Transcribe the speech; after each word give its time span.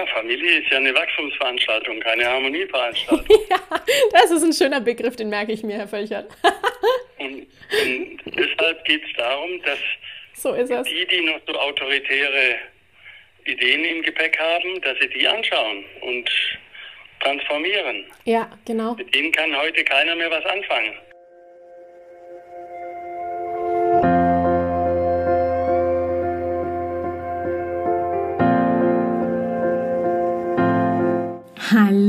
Ja, 0.00 0.06
Familie 0.06 0.60
ist 0.60 0.70
ja 0.70 0.78
eine 0.78 0.94
Wachstumsveranstaltung, 0.94 2.00
keine 2.00 2.24
Harmonieveranstaltung. 2.24 3.38
ja, 3.50 3.58
das 4.12 4.30
ist 4.30 4.42
ein 4.42 4.52
schöner 4.52 4.80
Begriff, 4.80 5.14
den 5.16 5.28
merke 5.28 5.52
ich 5.52 5.62
mir, 5.62 5.76
Herr 5.76 5.88
Völchert. 5.88 6.30
und, 7.18 7.34
und, 7.36 8.20
deshalb 8.24 8.82
geht 8.86 9.02
es 9.04 9.10
darum, 9.18 9.60
dass 9.62 9.78
so 10.32 10.54
die, 10.54 11.06
die 11.06 11.20
noch 11.20 11.38
so 11.46 11.52
autoritäre 11.52 12.56
Ideen 13.44 13.84
im 13.84 14.02
Gepäck 14.02 14.38
haben, 14.38 14.80
dass 14.80 14.96
sie 15.00 15.08
die 15.08 15.28
anschauen 15.28 15.84
und 16.00 16.30
transformieren. 17.20 18.06
Ja, 18.24 18.50
genau. 18.64 18.94
Mit 18.94 19.14
denen 19.14 19.32
kann 19.32 19.54
heute 19.54 19.84
keiner 19.84 20.16
mehr 20.16 20.30
was 20.30 20.46
anfangen. 20.46 20.94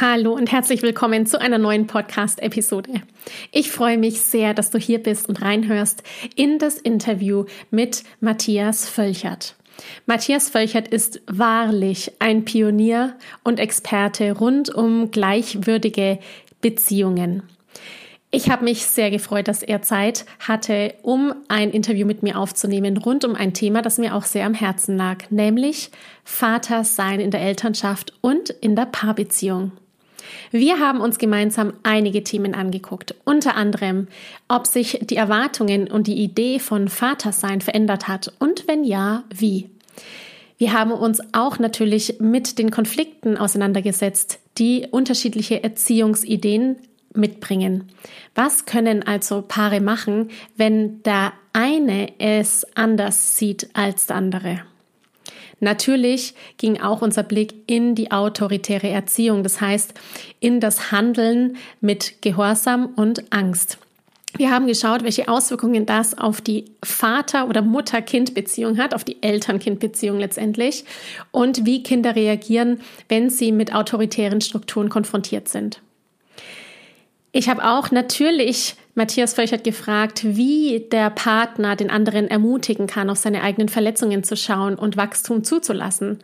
Hallo 0.00 0.32
und 0.32 0.50
herzlich 0.50 0.80
willkommen 0.80 1.26
zu 1.26 1.38
einer 1.38 1.58
neuen 1.58 1.86
Podcast-Episode. 1.86 3.02
Ich 3.52 3.70
freue 3.70 3.98
mich 3.98 4.22
sehr, 4.22 4.54
dass 4.54 4.70
du 4.70 4.78
hier 4.78 4.98
bist 4.98 5.28
und 5.28 5.42
reinhörst 5.42 6.02
in 6.36 6.58
das 6.58 6.78
Interview 6.78 7.44
mit 7.70 8.04
Matthias 8.18 8.88
Völchert. 8.88 9.56
Matthias 10.06 10.48
Völchert 10.48 10.88
ist 10.88 11.20
wahrlich 11.26 12.12
ein 12.18 12.46
Pionier 12.46 13.14
und 13.44 13.60
Experte 13.60 14.32
rund 14.32 14.74
um 14.74 15.10
gleichwürdige 15.10 16.18
Beziehungen. 16.62 17.42
Ich 18.30 18.48
habe 18.48 18.64
mich 18.64 18.86
sehr 18.86 19.10
gefreut, 19.10 19.48
dass 19.48 19.62
er 19.62 19.82
Zeit 19.82 20.24
hatte, 20.38 20.94
um 21.02 21.34
ein 21.48 21.72
Interview 21.72 22.06
mit 22.06 22.22
mir 22.22 22.38
aufzunehmen 22.38 22.96
rund 22.96 23.26
um 23.26 23.34
ein 23.34 23.52
Thema, 23.52 23.82
das 23.82 23.98
mir 23.98 24.14
auch 24.14 24.24
sehr 24.24 24.46
am 24.46 24.54
Herzen 24.54 24.96
lag, 24.96 25.28
nämlich 25.28 25.90
Vater 26.24 26.84
sein 26.84 27.20
in 27.20 27.30
der 27.30 27.42
Elternschaft 27.42 28.14
und 28.22 28.48
in 28.48 28.76
der 28.76 28.86
Paarbeziehung. 28.86 29.72
Wir 30.50 30.78
haben 30.78 31.00
uns 31.00 31.18
gemeinsam 31.18 31.72
einige 31.82 32.24
Themen 32.24 32.54
angeguckt, 32.54 33.14
unter 33.24 33.56
anderem, 33.56 34.08
ob 34.48 34.66
sich 34.66 35.00
die 35.02 35.16
Erwartungen 35.16 35.88
und 35.88 36.06
die 36.06 36.22
Idee 36.22 36.58
von 36.58 36.88
Vatersein 36.88 37.60
verändert 37.60 38.08
hat 38.08 38.32
und 38.38 38.66
wenn 38.68 38.84
ja, 38.84 39.24
wie. 39.34 39.70
Wir 40.58 40.74
haben 40.74 40.92
uns 40.92 41.20
auch 41.32 41.58
natürlich 41.58 42.20
mit 42.20 42.58
den 42.58 42.70
Konflikten 42.70 43.38
auseinandergesetzt, 43.38 44.40
die 44.58 44.86
unterschiedliche 44.90 45.64
Erziehungsideen 45.64 46.76
mitbringen. 47.14 47.88
Was 48.34 48.66
können 48.66 49.02
also 49.02 49.42
Paare 49.42 49.80
machen, 49.80 50.28
wenn 50.56 51.02
der 51.02 51.32
eine 51.52 52.12
es 52.18 52.66
anders 52.76 53.36
sieht 53.36 53.70
als 53.72 54.06
der 54.06 54.16
andere? 54.16 54.69
Natürlich 55.60 56.34
ging 56.56 56.80
auch 56.80 57.02
unser 57.02 57.22
Blick 57.22 57.54
in 57.66 57.94
die 57.94 58.10
autoritäre 58.10 58.88
Erziehung, 58.88 59.42
das 59.42 59.60
heißt 59.60 59.94
in 60.40 60.58
das 60.58 60.90
Handeln 60.90 61.56
mit 61.80 62.22
Gehorsam 62.22 62.86
und 62.96 63.32
Angst. 63.32 63.78
Wir 64.36 64.50
haben 64.50 64.66
geschaut, 64.66 65.02
welche 65.02 65.28
Auswirkungen 65.28 65.86
das 65.86 66.16
auf 66.16 66.40
die 66.40 66.66
Vater- 66.84 67.48
oder 67.48 67.62
Mutter-Kind-Beziehung 67.62 68.78
hat, 68.78 68.94
auf 68.94 69.04
die 69.04 69.22
Eltern-Kind-Beziehung 69.22 70.18
letztendlich 70.18 70.84
und 71.32 71.66
wie 71.66 71.82
Kinder 71.82 72.14
reagieren, 72.14 72.80
wenn 73.08 73.28
sie 73.28 73.52
mit 73.52 73.74
autoritären 73.74 74.40
Strukturen 74.40 74.88
konfrontiert 74.88 75.48
sind. 75.48 75.82
Ich 77.32 77.48
habe 77.48 77.64
auch 77.64 77.92
natürlich 77.92 78.74
Matthias 78.94 79.34
Völchert 79.34 79.62
gefragt, 79.62 80.22
wie 80.24 80.88
der 80.90 81.10
Partner 81.10 81.76
den 81.76 81.90
anderen 81.90 82.26
ermutigen 82.28 82.88
kann, 82.88 83.08
auf 83.08 83.18
seine 83.18 83.42
eigenen 83.42 83.68
Verletzungen 83.68 84.24
zu 84.24 84.36
schauen 84.36 84.74
und 84.74 84.96
Wachstum 84.96 85.44
zuzulassen. 85.44 86.18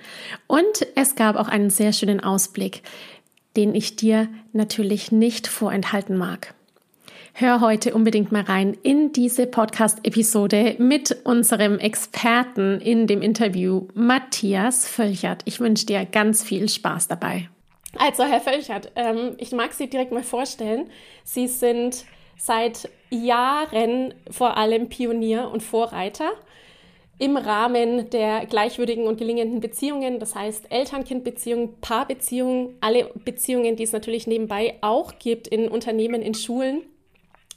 Und 0.48 0.86
es 0.96 1.14
gab 1.14 1.36
auch 1.36 1.48
einen 1.48 1.70
sehr 1.70 1.92
schönen 1.92 2.20
Ausblick, 2.20 2.82
den 3.56 3.74
ich 3.74 3.94
dir 3.94 4.28
natürlich 4.52 5.12
nicht 5.12 5.46
vorenthalten 5.46 6.16
mag. 6.16 6.54
Hör 7.34 7.60
heute 7.60 7.94
unbedingt 7.94 8.32
mal 8.32 8.42
rein 8.42 8.76
in 8.82 9.12
diese 9.12 9.46
Podcast-Episode 9.46 10.74
mit 10.78 11.18
unserem 11.24 11.78
Experten 11.78 12.80
in 12.80 13.06
dem 13.06 13.22
Interview, 13.22 13.86
Matthias 13.94 14.88
Völchert. 14.88 15.42
Ich 15.44 15.60
wünsche 15.60 15.86
dir 15.86 16.04
ganz 16.04 16.42
viel 16.42 16.68
Spaß 16.68 17.08
dabei. 17.08 17.48
Also, 17.98 18.24
Herr 18.24 18.40
Völchert, 18.40 18.92
ähm, 18.96 19.34
ich 19.38 19.52
mag 19.52 19.72
Sie 19.72 19.88
direkt 19.88 20.12
mal 20.12 20.22
vorstellen. 20.22 20.90
Sie 21.24 21.48
sind 21.48 22.04
seit 22.36 22.88
Jahren 23.10 24.14
vor 24.30 24.56
allem 24.56 24.88
Pionier 24.88 25.50
und 25.50 25.62
Vorreiter 25.62 26.30
im 27.18 27.36
Rahmen 27.36 28.10
der 28.10 28.44
gleichwürdigen 28.44 29.06
und 29.06 29.16
gelingenden 29.16 29.60
Beziehungen, 29.60 30.18
das 30.18 30.34
heißt 30.34 30.70
Eltern-Kind-Beziehungen, 30.70 31.80
Paarbeziehungen, 31.80 32.76
alle 32.80 33.10
Beziehungen, 33.24 33.76
die 33.76 33.84
es 33.84 33.92
natürlich 33.92 34.26
nebenbei 34.26 34.76
auch 34.82 35.18
gibt 35.18 35.48
in 35.48 35.68
Unternehmen, 35.68 36.20
in 36.20 36.34
Schulen 36.34 36.82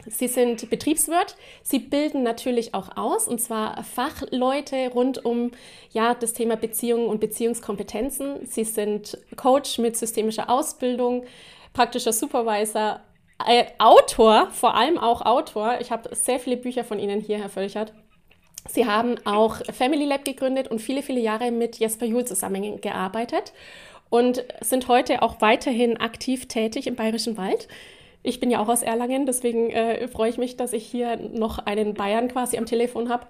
Sie 0.09 0.27
sind 0.27 0.69
Betriebswirt. 0.69 1.35
Sie 1.63 1.79
bilden 1.79 2.23
natürlich 2.23 2.73
auch 2.73 2.97
aus, 2.97 3.27
und 3.27 3.39
zwar 3.39 3.83
Fachleute 3.83 4.89
rund 4.93 5.23
um 5.23 5.51
ja, 5.91 6.13
das 6.13 6.33
Thema 6.33 6.55
Beziehungen 6.55 7.07
und 7.07 7.19
Beziehungskompetenzen. 7.19 8.45
Sie 8.45 8.63
sind 8.63 9.17
Coach 9.35 9.77
mit 9.77 9.97
systemischer 9.97 10.49
Ausbildung, 10.49 11.25
praktischer 11.73 12.13
Supervisor, 12.13 13.01
äh, 13.47 13.65
Autor, 13.77 14.49
vor 14.51 14.75
allem 14.75 14.97
auch 14.97 15.21
Autor. 15.21 15.77
Ich 15.79 15.91
habe 15.91 16.13
sehr 16.15 16.39
viele 16.39 16.57
Bücher 16.57 16.83
von 16.83 16.99
Ihnen 16.99 17.21
hier, 17.21 17.37
Herr 17.37 17.49
Völchert. 17.49 17.93
Sie 18.67 18.85
haben 18.85 19.15
auch 19.25 19.57
Family 19.71 20.05
Lab 20.05 20.25
gegründet 20.25 20.67
und 20.67 20.79
viele, 20.79 21.01
viele 21.01 21.21
Jahre 21.21 21.51
mit 21.51 21.77
Jesper 21.77 22.05
Juhl 22.05 22.25
zusammengearbeitet 22.25 23.53
und 24.09 24.43
sind 24.61 24.87
heute 24.87 25.21
auch 25.21 25.39
weiterhin 25.39 25.97
aktiv 25.97 26.47
tätig 26.47 26.87
im 26.87 26.95
Bayerischen 26.95 27.37
Wald. 27.37 27.67
Ich 28.21 28.39
bin 28.39 28.51
ja 28.51 28.61
auch 28.61 28.67
aus 28.67 28.81
Erlangen, 28.81 29.25
deswegen 29.25 29.69
äh, 29.69 30.07
freue 30.07 30.29
ich 30.29 30.37
mich, 30.37 30.57
dass 30.57 30.73
ich 30.73 30.85
hier 30.85 31.17
noch 31.17 31.59
einen 31.59 31.93
Bayern 31.93 32.27
quasi 32.27 32.57
am 32.57 32.65
Telefon 32.65 33.09
habe. 33.09 33.27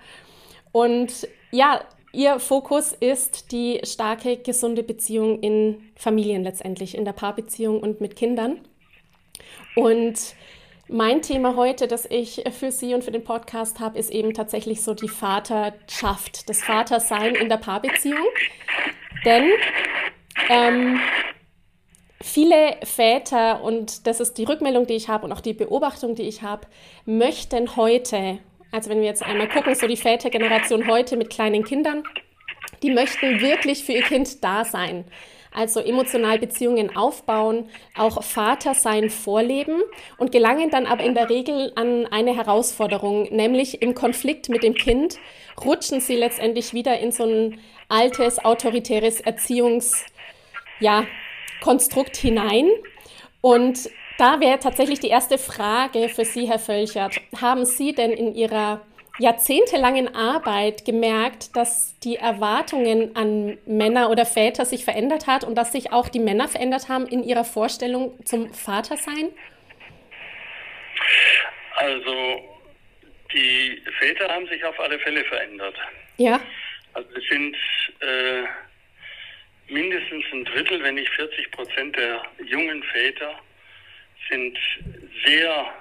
Und 0.71 1.27
ja, 1.51 1.81
Ihr 2.11 2.39
Fokus 2.39 2.93
ist 2.93 3.51
die 3.51 3.81
starke, 3.83 4.37
gesunde 4.37 4.81
Beziehung 4.81 5.41
in 5.41 5.91
Familien 5.95 6.43
letztendlich, 6.43 6.97
in 6.97 7.05
der 7.05 7.13
Paarbeziehung 7.13 7.79
und 7.81 8.01
mit 8.01 8.15
Kindern. 8.15 8.61
Und 9.75 10.17
mein 10.87 11.21
Thema 11.21 11.55
heute, 11.55 11.87
das 11.87 12.07
ich 12.09 12.43
für 12.51 12.71
Sie 12.71 12.95
und 12.95 13.03
für 13.03 13.11
den 13.11 13.23
Podcast 13.23 13.79
habe, 13.79 13.99
ist 13.99 14.09
eben 14.09 14.33
tatsächlich 14.33 14.81
so 14.81 14.95
die 14.95 15.07
Vaterschaft, 15.07 16.49
das 16.49 16.63
Vatersein 16.63 17.35
in 17.35 17.47
der 17.47 17.57
Paarbeziehung. 17.57 18.25
Denn 19.23 19.51
ähm, 20.49 20.99
Viele 22.21 22.75
Väter, 22.83 23.63
und 23.63 24.05
das 24.05 24.19
ist 24.19 24.37
die 24.37 24.43
Rückmeldung, 24.43 24.85
die 24.85 24.95
ich 24.95 25.07
habe 25.07 25.25
und 25.25 25.31
auch 25.31 25.39
die 25.39 25.53
Beobachtung, 25.53 26.15
die 26.15 26.23
ich 26.23 26.41
habe, 26.41 26.67
möchten 27.05 27.77
heute, 27.77 28.39
also 28.71 28.89
wenn 28.89 28.99
wir 28.99 29.07
jetzt 29.07 29.23
einmal 29.23 29.47
gucken, 29.47 29.73
so 29.73 29.87
die 29.87 29.95
Vätergeneration 29.95 30.87
heute 30.87 31.15
mit 31.15 31.29
kleinen 31.29 31.63
Kindern, 31.63 32.03
die 32.83 32.91
möchten 32.91 33.39
wirklich 33.39 33.85
für 33.85 33.93
ihr 33.93 34.03
Kind 34.03 34.43
da 34.43 34.65
sein. 34.65 35.05
Also 35.51 35.79
emotional 35.79 36.37
Beziehungen 36.39 36.95
aufbauen, 36.95 37.69
auch 37.95 38.21
Vater 38.21 38.75
sein 38.75 39.09
vorleben 39.09 39.81
und 40.17 40.31
gelangen 40.31 40.69
dann 40.69 40.85
aber 40.85 41.03
in 41.03 41.15
der 41.15 41.29
Regel 41.29 41.71
an 41.75 42.05
eine 42.05 42.35
Herausforderung, 42.35 43.33
nämlich 43.33 43.81
im 43.81 43.95
Konflikt 43.95 44.49
mit 44.49 44.61
dem 44.61 44.75
Kind 44.75 45.17
rutschen 45.63 46.01
sie 46.01 46.17
letztendlich 46.17 46.73
wieder 46.73 46.99
in 46.99 47.11
so 47.11 47.23
ein 47.23 47.59
altes 47.87 48.43
autoritäres 48.43 49.21
Erziehungs, 49.21 50.05
ja, 50.79 51.05
Konstrukt 51.61 52.15
hinein. 52.15 52.69
Und 53.41 53.89
da 54.17 54.39
wäre 54.39 54.59
tatsächlich 54.59 54.99
die 54.99 55.07
erste 55.09 55.37
Frage 55.37 56.09
für 56.09 56.25
Sie, 56.25 56.47
Herr 56.47 56.59
Völchert. 56.59 57.21
Haben 57.41 57.65
Sie 57.65 57.93
denn 57.93 58.11
in 58.11 58.35
Ihrer 58.35 58.81
jahrzehntelangen 59.19 60.15
Arbeit 60.15 60.85
gemerkt, 60.85 61.55
dass 61.55 61.99
die 61.99 62.15
Erwartungen 62.15 63.15
an 63.15 63.57
Männer 63.65 64.09
oder 64.09 64.25
Väter 64.25 64.65
sich 64.65 64.85
verändert 64.85 65.27
hat 65.27 65.43
und 65.43 65.55
dass 65.55 65.73
sich 65.73 65.91
auch 65.91 66.07
die 66.07 66.19
Männer 66.19 66.47
verändert 66.47 66.89
haben 66.89 67.05
in 67.05 67.23
ihrer 67.23 67.43
Vorstellung 67.43 68.17
zum 68.25 68.53
Vatersein? 68.53 69.29
Also 71.75 72.41
die 73.33 73.81
Väter 73.99 74.27
haben 74.29 74.47
sich 74.47 74.63
auf 74.63 74.79
alle 74.79 74.97
Fälle 74.99 75.23
verändert. 75.25 75.75
Ja. 76.17 76.39
Also 76.93 77.09
es 77.15 77.23
sind 77.29 77.55
äh, 77.99 78.43
mindestens 79.69 80.25
ein 80.31 80.45
Drittel, 80.45 80.81
wenn 80.83 80.95
nicht 80.95 81.09
40 81.11 81.51
Prozent 81.51 81.95
der 81.95 82.21
jungen 82.45 82.83
Väter 82.83 83.39
sind 84.29 84.57
sehr 85.25 85.73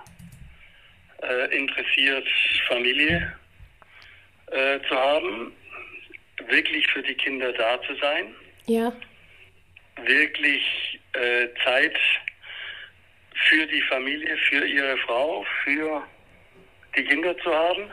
äh, 1.23 1.57
interessiert, 1.57 2.27
Familie 2.69 3.35
äh, 4.51 4.79
zu 4.89 4.95
haben, 4.95 5.53
wirklich 6.49 6.87
für 6.89 7.03
die 7.03 7.15
Kinder 7.15 7.53
da 7.53 7.81
zu 7.83 7.95
sein. 7.97 8.35
Ja. 8.67 8.93
Wirklich 10.05 11.01
äh, 11.15 11.49
Zeit 11.65 11.99
für 13.49 13.67
die 13.67 13.83
Familie, 13.83 14.37
für 14.49 14.65
ihre 14.65 14.97
Frau, 14.99 15.45
für 15.65 16.03
die 16.97 17.05
Kinder 17.05 17.37
zu 17.39 17.53
haben. 17.53 17.91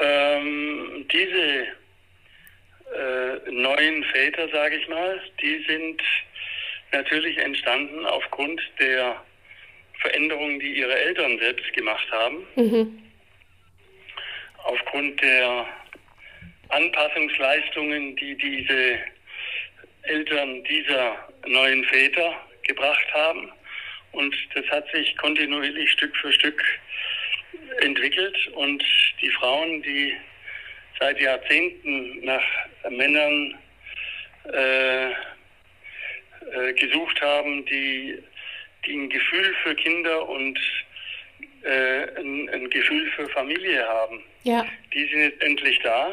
Ähm, 0.00 1.06
diese 1.10 1.66
äh, 2.94 3.50
neuen 3.50 4.04
Väter, 4.04 4.48
sage 4.48 4.76
ich 4.76 4.88
mal, 4.88 5.20
die 5.40 5.64
sind 5.68 6.02
natürlich 6.92 7.36
entstanden 7.38 8.06
aufgrund 8.06 8.60
der 8.80 9.22
Veränderungen, 10.00 10.60
die 10.60 10.78
ihre 10.78 10.94
Eltern 10.94 11.38
selbst 11.38 11.72
gemacht 11.72 12.06
haben. 12.10 12.46
Mhm. 12.56 13.02
Aufgrund 14.64 15.20
der 15.22 15.66
Anpassungsleistungen, 16.68 18.16
die 18.16 18.36
diese 18.36 18.98
Eltern 20.02 20.64
dieser 20.64 21.28
neuen 21.46 21.84
Väter 21.84 22.34
gebracht 22.62 23.06
haben. 23.12 23.50
Und 24.12 24.34
das 24.54 24.66
hat 24.70 24.90
sich 24.92 25.16
kontinuierlich 25.16 25.90
Stück 25.92 26.16
für 26.16 26.32
Stück 26.32 26.62
entwickelt. 27.80 28.36
Und 28.54 28.84
die 29.20 29.30
Frauen, 29.30 29.82
die 29.82 30.14
seit 30.98 31.20
Jahrzehnten 31.20 32.24
nach 32.24 32.44
Männern 32.90 33.54
äh, 34.52 35.10
äh, 35.10 36.72
gesucht 36.74 37.20
haben, 37.20 37.64
die, 37.66 38.18
die 38.86 38.92
ein 38.92 39.10
Gefühl 39.10 39.54
für 39.62 39.74
Kinder 39.74 40.28
und 40.28 40.58
äh, 41.62 42.20
ein, 42.20 42.48
ein, 42.48 42.70
Gefühl 42.70 43.10
für 43.12 43.28
Familie 43.28 43.86
haben. 43.86 44.22
Ja. 44.44 44.66
Die 44.94 45.06
sind 45.08 45.20
jetzt 45.20 45.42
endlich 45.42 45.78
da 45.82 46.12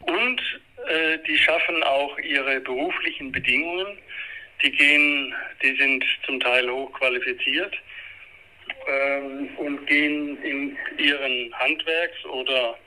und 0.00 0.40
äh, 0.88 1.18
die 1.26 1.38
schaffen 1.38 1.82
auch 1.84 2.18
ihre 2.18 2.60
beruflichen 2.60 3.32
Bedingungen. 3.32 3.98
Die 4.62 4.70
gehen, 4.70 5.34
die 5.62 5.76
sind 5.76 6.04
zum 6.24 6.40
Teil 6.40 6.70
hochqualifiziert 6.70 7.74
ähm, 8.88 9.48
und 9.56 9.86
gehen 9.86 10.42
in 10.42 10.76
ihren 10.98 11.52
Handwerks- 11.58 12.24
oder 12.26 12.78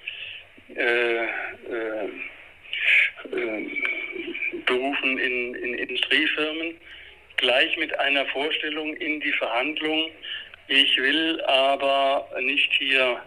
äh, 0.76 1.24
äh, 1.24 2.06
äh, 3.32 3.68
Berufen 4.66 5.18
in, 5.18 5.56
in 5.56 5.74
Industriefirmen 5.76 6.76
gleich 7.38 7.76
mit 7.78 7.98
einer 8.00 8.26
Vorstellung 8.28 8.96
in 8.98 9.20
die 9.22 9.32
Verhandlung. 9.34 10.12
Ich 10.68 10.98
will 10.98 11.42
aber 11.42 12.30
nicht 12.42 12.72
hier 12.74 13.22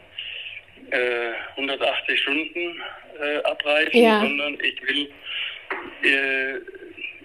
äh, 0.91 1.33
180 1.57 2.21
Stunden 2.21 2.83
äh, 3.21 3.39
abreißen, 3.45 4.01
ja. 4.01 4.21
sondern 4.21 4.59
ich 4.61 4.83
will, 4.87 5.11
äh, 6.05 6.59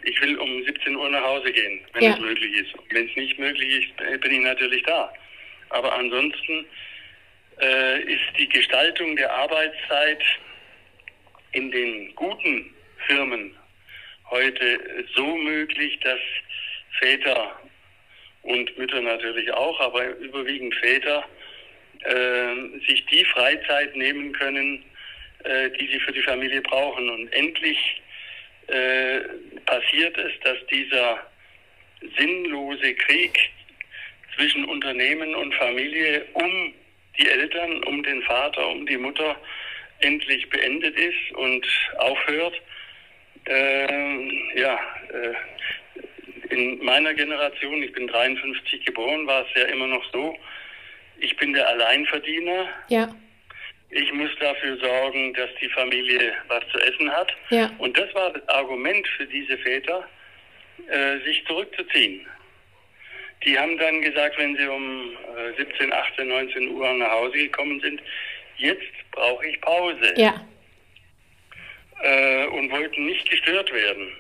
ich 0.04 0.22
will 0.22 0.38
um 0.38 0.64
17 0.64 0.96
Uhr 0.96 1.10
nach 1.10 1.24
Hause 1.24 1.52
gehen, 1.52 1.80
wenn 1.94 2.04
ja. 2.04 2.14
es 2.14 2.20
möglich 2.20 2.54
ist. 2.56 2.74
Wenn 2.92 3.08
es 3.08 3.16
nicht 3.16 3.38
möglich 3.38 3.84
ist, 3.84 4.22
bin 4.22 4.32
ich 4.32 4.42
natürlich 4.42 4.84
da. 4.84 5.14
Aber 5.70 5.94
ansonsten 5.94 6.66
äh, 7.62 8.02
ist 8.02 8.38
die 8.38 8.50
Gestaltung 8.50 9.16
der 9.16 9.34
Arbeitszeit 9.34 10.22
in 11.54 11.72
den 11.72 12.14
guten 12.16 12.74
Firmen 13.08 13.56
heute 14.30 15.06
so 15.16 15.36
möglich, 15.38 16.00
dass 16.02 16.20
Väter 17.00 17.60
und 18.44 18.78
Mütter 18.78 19.02
natürlich 19.02 19.52
auch, 19.52 19.80
aber 19.80 20.06
überwiegend 20.18 20.76
Väter 20.76 21.26
äh, 22.02 22.80
sich 22.88 23.06
die 23.08 23.26
Freizeit 23.26 23.96
nehmen 23.96 24.34
können, 24.34 24.84
äh, 25.44 25.70
die 25.72 25.88
sie 25.88 26.00
für 26.00 26.12
die 26.12 26.22
Familie 26.22 26.62
brauchen. 26.62 27.10
Und 27.10 27.34
endlich 27.34 28.02
äh, 28.68 29.22
passiert 29.66 30.18
es, 30.18 30.32
dass 30.44 30.58
dieser 30.68 31.20
sinnlose 32.18 32.94
Krieg 32.96 33.38
zwischen 34.36 34.66
Unternehmen 34.66 35.34
und 35.36 35.54
Familie 35.56 36.26
um 36.34 36.74
die 37.18 37.28
Eltern, 37.28 37.84
um 37.84 38.04
den 38.04 38.22
Vater, 38.24 38.68
um 38.68 38.86
die 38.86 38.98
Mutter 38.98 39.36
endlich 40.00 40.50
beendet 40.50 40.96
ist 40.98 41.36
und 41.36 41.66
aufhört. 41.98 42.54
Äh, 43.46 44.60
ja, 44.60 44.80
äh, 45.12 46.54
in 46.54 46.84
meiner 46.84 47.14
Generation, 47.14 47.82
ich 47.84 47.92
bin 47.92 48.08
53 48.08 48.86
geboren, 48.86 49.28
war 49.28 49.42
es 49.42 49.62
ja 49.62 49.68
immer 49.68 49.88
noch 49.88 50.04
so, 50.12 50.38
ich 51.20 51.36
bin 51.38 51.54
der 51.54 51.68
Alleinverdiener. 51.68 52.68
Ja. 52.90 53.14
Ich 53.90 54.12
muss 54.14 54.30
dafür 54.40 54.78
sorgen, 54.78 55.34
dass 55.34 55.50
die 55.62 55.70
Familie 55.70 56.34
was 56.48 56.64
zu 56.72 56.78
essen 56.80 57.10
hat. 57.10 57.32
Ja. 57.50 57.72
Und 57.78 57.98
das 57.98 58.14
war 58.14 58.32
das 58.32 58.48
Argument 58.50 59.08
für 59.16 59.26
diese 59.26 59.58
Väter, 59.58 60.08
äh, 60.88 61.20
sich 61.20 61.44
zurückzuziehen. 61.48 62.26
Die 63.46 63.58
haben 63.58 63.78
dann 63.78 64.02
gesagt, 64.02 64.38
wenn 64.38 64.56
sie 64.58 64.68
um 64.68 65.12
17, 65.58 65.94
18, 65.94 66.28
19 66.28 66.72
Uhr 66.72 66.94
nach 66.94 67.12
Hause 67.12 67.38
gekommen 67.38 67.80
sind, 67.82 68.02
jetzt 68.58 68.82
brauche 69.12 69.48
ich 69.48 69.60
Pause. 69.62 70.14
Ja. 70.16 70.46
Äh, 72.02 72.48
und 72.48 72.72
wollten 72.72 73.06
nicht 73.06 73.30
gestört 73.30 73.72
werden, 73.74 74.12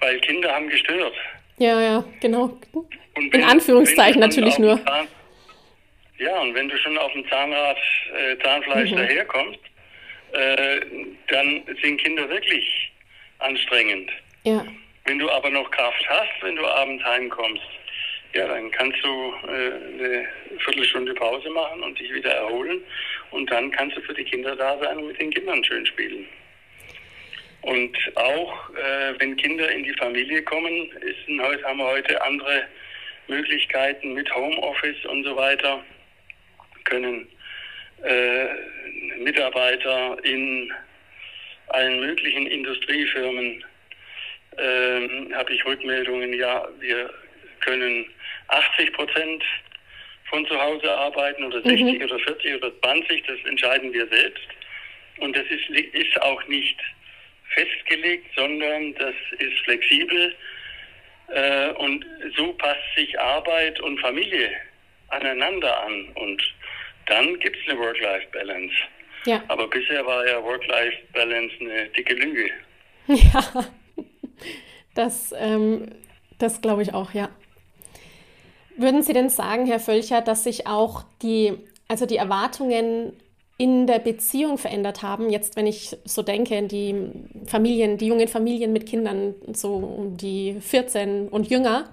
weil 0.00 0.18
Kinder 0.20 0.52
haben 0.54 0.68
gestört. 0.68 1.14
Ja, 1.58 1.80
ja, 1.80 2.04
genau. 2.20 2.58
Wenn, 3.14 3.30
In 3.30 3.44
Anführungszeichen 3.44 4.20
natürlich 4.20 4.58
nur. 4.58 4.82
Zahn, 4.84 5.08
ja, 6.18 6.38
und 6.40 6.54
wenn 6.54 6.68
du 6.68 6.76
schon 6.78 6.96
auf 6.98 7.12
dem 7.12 7.28
Zahnrad, 7.28 7.76
äh, 8.14 8.38
Zahnfleisch 8.42 8.90
mhm. 8.90 8.96
daherkommst, 8.96 9.60
äh, 10.32 10.80
dann 11.28 11.62
sind 11.82 12.00
Kinder 12.00 12.28
wirklich 12.28 12.92
anstrengend. 13.38 14.10
Ja. 14.44 14.64
Wenn 15.04 15.18
du 15.18 15.30
aber 15.30 15.50
noch 15.50 15.70
Kraft 15.70 16.04
hast, 16.08 16.42
wenn 16.42 16.56
du 16.56 16.66
abends 16.66 17.04
heimkommst, 17.04 17.62
ja, 18.34 18.46
dann 18.48 18.70
kannst 18.70 18.98
du 19.02 19.34
äh, 19.48 19.72
eine 20.02 20.28
Viertelstunde 20.58 21.14
Pause 21.14 21.48
machen 21.50 21.82
und 21.82 21.98
dich 21.98 22.12
wieder 22.12 22.32
erholen. 22.32 22.82
Und 23.30 23.50
dann 23.50 23.70
kannst 23.70 23.96
du 23.96 24.00
für 24.02 24.14
die 24.14 24.24
Kinder 24.24 24.54
da 24.56 24.78
sein 24.78 24.98
und 24.98 25.08
mit 25.08 25.20
den 25.20 25.30
Kindern 25.30 25.64
schön 25.64 25.86
spielen. 25.86 26.26
Und 27.62 27.96
auch 28.14 28.70
äh, 28.70 29.14
wenn 29.18 29.36
Kinder 29.36 29.70
in 29.70 29.84
die 29.84 29.94
Familie 29.94 30.42
kommen, 30.42 30.90
ist, 31.00 31.64
haben 31.64 31.78
wir 31.78 31.86
heute 31.86 32.22
andere 32.22 32.68
Möglichkeiten 33.28 34.14
mit 34.14 34.32
Homeoffice 34.34 35.04
und 35.06 35.24
so 35.24 35.36
weiter, 35.36 35.82
können 36.84 37.26
äh, 38.04 38.46
Mitarbeiter 39.18 40.16
in 40.22 40.72
allen 41.68 42.00
möglichen 42.00 42.46
Industriefirmen, 42.46 43.64
äh, 44.56 45.34
habe 45.34 45.52
ich 45.52 45.64
Rückmeldungen, 45.64 46.32
ja, 46.34 46.68
wir 46.78 47.10
können 47.60 48.06
80 48.48 48.92
Prozent 48.92 49.44
von 50.28 50.46
zu 50.46 50.60
Hause 50.60 50.92
arbeiten 50.92 51.44
oder 51.44 51.62
60 51.62 51.98
mhm. 51.98 52.04
oder 52.04 52.18
40 52.18 52.54
oder 52.56 52.80
20, 52.80 53.22
das 53.26 53.38
entscheiden 53.44 53.92
wir 53.92 54.06
selbst. 54.08 54.48
Und 55.18 55.36
das 55.36 55.44
ist, 55.46 55.68
ist 55.70 56.22
auch 56.22 56.46
nicht 56.48 56.76
festgelegt, 57.54 58.26
sondern 58.36 58.94
das 58.94 59.14
ist 59.38 59.58
flexibel. 59.64 60.34
Äh, 61.28 61.70
und 61.70 62.04
so 62.36 62.52
passt 62.54 62.94
sich 62.96 63.18
Arbeit 63.18 63.80
und 63.80 63.98
Familie 64.00 64.50
aneinander 65.08 65.84
an. 65.84 66.08
Und 66.14 66.42
dann 67.06 67.38
gibt 67.38 67.56
es 67.56 67.70
eine 67.70 67.78
Work-Life-Balance. 67.78 68.74
Ja. 69.24 69.42
Aber 69.48 69.68
bisher 69.68 70.04
war 70.06 70.26
ja 70.26 70.42
Work-Life-Balance 70.42 71.54
eine 71.60 71.88
dicke 71.88 72.14
Lüge. 72.14 72.50
Ja, 73.08 73.64
das, 74.96 75.32
ähm, 75.38 75.92
das 76.38 76.60
glaube 76.60 76.82
ich 76.82 76.92
auch, 76.92 77.12
ja. 77.14 77.28
Würden 78.76 79.02
Sie 79.02 79.12
denn 79.12 79.30
sagen, 79.30 79.66
Herr 79.66 79.80
Völcher, 79.80 80.20
dass 80.20 80.44
sich 80.44 80.66
auch 80.66 81.04
die, 81.22 81.54
also 81.88 82.04
die 82.06 82.16
Erwartungen 82.16 83.14
in 83.58 83.86
der 83.86 83.98
Beziehung 83.98 84.58
verändert 84.58 85.02
haben? 85.02 85.30
Jetzt, 85.30 85.56
wenn 85.56 85.66
ich 85.66 85.96
so 86.04 86.22
denke, 86.22 86.62
die 86.64 86.94
Familien, 87.46 87.96
die 87.96 88.06
jungen 88.06 88.28
Familien 88.28 88.72
mit 88.72 88.86
Kindern, 88.86 89.34
so 89.54 89.74
um 89.76 90.16
die 90.16 90.56
14 90.60 91.28
und 91.28 91.48
jünger. 91.48 91.88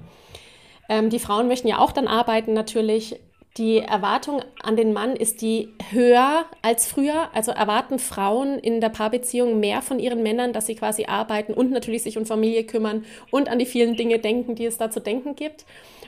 Ähm, 0.90 1.10
die 1.10 1.20
Frauen 1.20 1.48
möchten 1.48 1.70
ja 1.70 1.80
auch 1.80 1.94
dann 1.94 2.08
arbeiten 2.08 2.54
natürlich. 2.54 3.20
Die 3.58 3.80
Erwartung 3.80 4.42
an 4.64 4.76
den 4.76 4.94
Mann, 4.94 5.16
ist 5.16 5.42
die 5.42 5.70
höher 5.92 6.46
als 6.64 6.92
früher? 6.92 7.30
Also 7.34 7.52
erwarten 7.52 8.00
Frauen 8.00 8.58
in 8.58 8.82
der 8.82 8.90
Paarbeziehung 8.90 9.60
mehr 9.60 9.84
von 9.84 10.00
ihren 10.00 10.24
Männern, 10.24 10.54
dass 10.54 10.66
sie 10.66 10.76
quasi 10.76 11.06
arbeiten 11.06 11.54
und 11.54 11.70
natürlich 11.70 12.02
sich 12.02 12.18
um 12.18 12.26
Familie 12.26 12.66
kümmern 12.66 13.06
und 13.30 13.50
an 13.50 13.60
die 13.60 13.68
vielen 13.68 13.96
Dinge 13.96 14.18
denken, 14.18 14.56
die 14.56 14.66
es 14.66 14.78
da 14.78 14.90
zu 14.90 15.00
denken 15.00 15.36
gibt? 15.36 15.66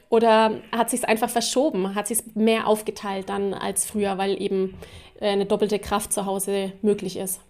Oder 0.10 0.62
hat 0.72 0.90
sich 0.90 1.02
es 1.02 1.06
einfach 1.06 1.30
verschoben? 1.30 1.94
Hat 1.94 2.08
sich 2.08 2.20
es 2.20 2.36
mehr 2.36 2.68
aufgeteilt 2.68 3.30
dann 3.30 3.54
als 3.54 3.90
früher, 3.90 4.18
weil 4.18 4.42
eben 4.42 4.76
äh, 5.20 5.30
eine 5.30 5.46
doppelte 5.46 5.78
Kraft 5.78 6.14
zu 6.14 6.26
Hause 6.26 6.74
möglich 6.82 7.18
ist? 7.18 7.42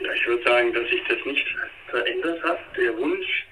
Ja, 0.00 0.12
ich 0.12 0.26
würde 0.26 0.42
sagen, 0.42 0.72
dass 0.72 0.88
sich 0.88 1.00
das 1.08 1.18
nicht 1.26 1.46
verändert 1.88 2.42
hat. 2.42 2.58
Der 2.76 2.96
Wunsch 2.96 3.46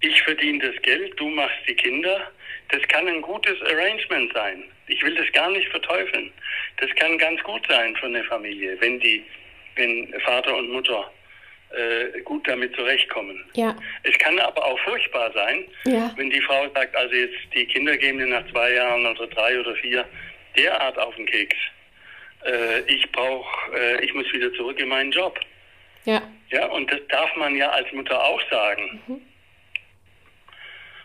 Ich 0.00 0.22
verdiene 0.22 0.72
das 0.72 0.80
Geld, 0.82 1.20
du 1.20 1.28
machst 1.28 1.58
die 1.68 1.74
Kinder. 1.74 2.32
Das 2.70 2.80
kann 2.88 3.06
ein 3.06 3.20
gutes 3.20 3.60
Arrangement 3.62 4.32
sein. 4.32 4.64
Ich 4.86 5.02
will 5.02 5.14
das 5.14 5.30
gar 5.32 5.50
nicht 5.50 5.68
verteufeln. 5.68 6.32
Das 6.78 6.88
kann 6.96 7.18
ganz 7.18 7.42
gut 7.42 7.60
sein 7.68 7.94
für 7.96 8.06
eine 8.06 8.24
Familie, 8.24 8.80
wenn 8.80 8.98
die, 9.00 9.22
wenn 9.76 10.08
Vater 10.24 10.56
und 10.56 10.70
Mutter 10.70 11.12
äh, 11.70 12.20
gut 12.22 12.46
damit 12.48 12.74
zurechtkommen. 12.74 13.44
Ja. 13.54 13.76
Es 14.02 14.16
kann 14.18 14.38
aber 14.38 14.64
auch 14.64 14.78
furchtbar 14.80 15.32
sein, 15.32 15.64
ja. 15.84 16.12
wenn 16.16 16.30
die 16.30 16.40
Frau 16.40 16.68
sagt, 16.74 16.96
also 16.96 17.14
jetzt 17.14 17.36
die 17.54 17.66
Kinder 17.66 17.96
gehen 17.96 18.16
mir 18.16 18.26
nach 18.26 18.46
zwei 18.50 18.72
Jahren 18.74 19.06
oder 19.06 19.26
drei 19.28 19.58
oder 19.60 19.74
vier 19.76 20.04
derart 20.56 20.98
auf 20.98 21.14
den 21.16 21.26
Keks. 21.26 21.56
Äh, 22.44 22.80
ich 22.92 23.10
brauche, 23.12 23.76
äh, 23.76 24.04
ich 24.04 24.12
muss 24.14 24.30
wieder 24.32 24.52
zurück 24.54 24.78
in 24.80 24.88
meinen 24.88 25.12
Job. 25.12 25.38
Ja. 26.04 26.22
Ja, 26.50 26.66
und 26.66 26.90
das 26.90 27.00
darf 27.08 27.34
man 27.36 27.54
ja 27.54 27.68
als 27.70 27.92
Mutter 27.92 28.22
auch 28.22 28.40
sagen. 28.50 29.00
Mhm. 29.06 29.20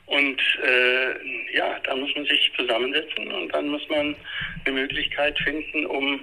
Und 0.07 0.41
äh, 0.63 1.55
ja, 1.55 1.79
da 1.83 1.95
muss 1.95 2.15
man 2.15 2.25
sich 2.25 2.51
zusammensetzen 2.55 3.31
und 3.31 3.53
dann 3.53 3.69
muss 3.69 3.87
man 3.89 4.15
eine 4.63 4.73
Möglichkeit 4.73 5.37
finden, 5.39 5.85
um 5.85 6.19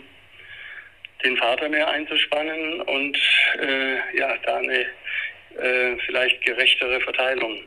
den 1.25 1.37
Vater 1.37 1.69
mehr 1.69 1.89
einzuspannen 1.89 2.81
und 2.83 3.17
äh, 3.61 4.19
ja, 4.19 4.35
da 4.45 4.57
eine 4.57 4.87
äh, 5.59 5.97
vielleicht 6.07 6.45
gerechtere 6.45 7.01
Verteilung 7.01 7.59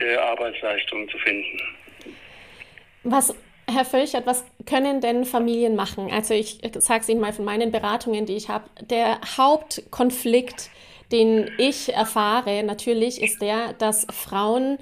der 0.00 0.22
Arbeitsleistung 0.22 1.08
zu 1.08 1.18
finden. 1.18 1.60
Was, 3.04 3.34
Herr 3.70 3.84
Völchert, 3.84 4.26
was 4.26 4.44
können 4.66 5.00
denn 5.00 5.24
Familien 5.24 5.76
machen? 5.76 6.10
Also 6.10 6.34
ich 6.34 6.58
sage 6.78 7.00
es 7.02 7.08
Ihnen 7.08 7.20
mal 7.20 7.32
von 7.32 7.44
meinen 7.44 7.70
Beratungen, 7.70 8.26
die 8.26 8.36
ich 8.36 8.48
habe. 8.48 8.64
Der 8.80 9.20
Hauptkonflikt, 9.36 10.70
den 11.12 11.50
ich 11.58 11.92
erfahre, 11.92 12.62
natürlich 12.62 13.22
ist 13.22 13.40
der, 13.40 13.74
dass 13.74 14.06
Frauen 14.10 14.78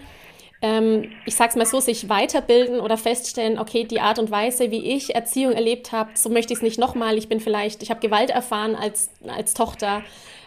ähm, 0.63 1.11
ich 1.27 1.35
sage 1.35 1.51
es 1.51 1.57
mal 1.57 1.67
so, 1.67 1.81
sich 1.81 2.09
weiterbilden 2.09 2.81
oder 2.81 2.97
feststellen, 2.97 3.59
okay, 3.59 3.85
die 3.85 4.01
Art 4.01 4.19
und 4.19 4.31
Weise, 4.31 4.71
wie 4.71 4.95
ich 4.95 5.15
Erziehung 5.15 5.53
erlebt 5.53 5.93
habe, 5.93 6.11
so 6.15 6.31
möchte 6.31 6.53
ich 6.53 6.61
es 6.61 6.63
nicht 6.63 6.79
nochmal. 6.79 7.19
Ich 7.19 7.29
bin 7.29 7.41
vielleicht, 7.41 7.83
ich 7.83 7.91
habe 7.91 8.01
Gewalt 8.01 8.31
erfahren 8.31 8.77
als, 8.77 9.11
als 9.27 9.55
Tochter, 9.55 10.03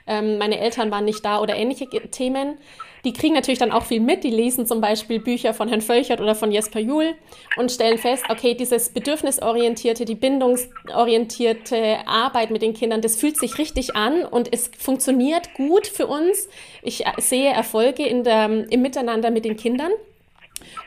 ähm, 0.07 0.37
meine 0.37 0.59
Eltern 0.59 0.91
waren 0.91 1.05
nicht 1.05 1.25
da 1.25 1.41
oder 1.41 1.55
ähnliche 1.55 1.87
Themen. 1.87 2.57
Die 3.05 3.13
kriegen 3.13 3.35
natürlich 3.35 3.59
dann 3.59 3.71
auch 3.71 3.85
viel 3.85 4.01
mit. 4.01 4.23
Die 4.23 4.31
lesen 4.31 4.65
zum 4.65 4.81
Beispiel 4.81 5.19
Bücher 5.19 5.53
von 5.53 5.69
Herrn 5.69 5.81
Völchert 5.81 6.19
oder 6.19 6.33
von 6.33 6.51
Jesper 6.51 6.79
Juhl 6.79 7.13
und 7.55 7.71
stellen 7.71 7.99
fest, 7.99 8.25
okay, 8.29 8.55
dieses 8.55 8.89
bedürfnisorientierte, 8.89 10.05
die 10.05 10.15
bindungsorientierte 10.15 11.99
Arbeit 12.07 12.49
mit 12.49 12.63
den 12.63 12.73
Kindern, 12.73 13.01
das 13.01 13.15
fühlt 13.15 13.37
sich 13.37 13.59
richtig 13.59 13.95
an 13.95 14.25
und 14.25 14.51
es 14.51 14.71
funktioniert 14.77 15.53
gut 15.53 15.85
für 15.85 16.07
uns. 16.07 16.49
Ich 16.81 17.05
sehe 17.19 17.51
Erfolge 17.51 18.05
in 18.05 18.23
der, 18.23 18.71
im 18.71 18.81
Miteinander 18.81 19.29
mit 19.29 19.45
den 19.45 19.55
Kindern. 19.55 19.91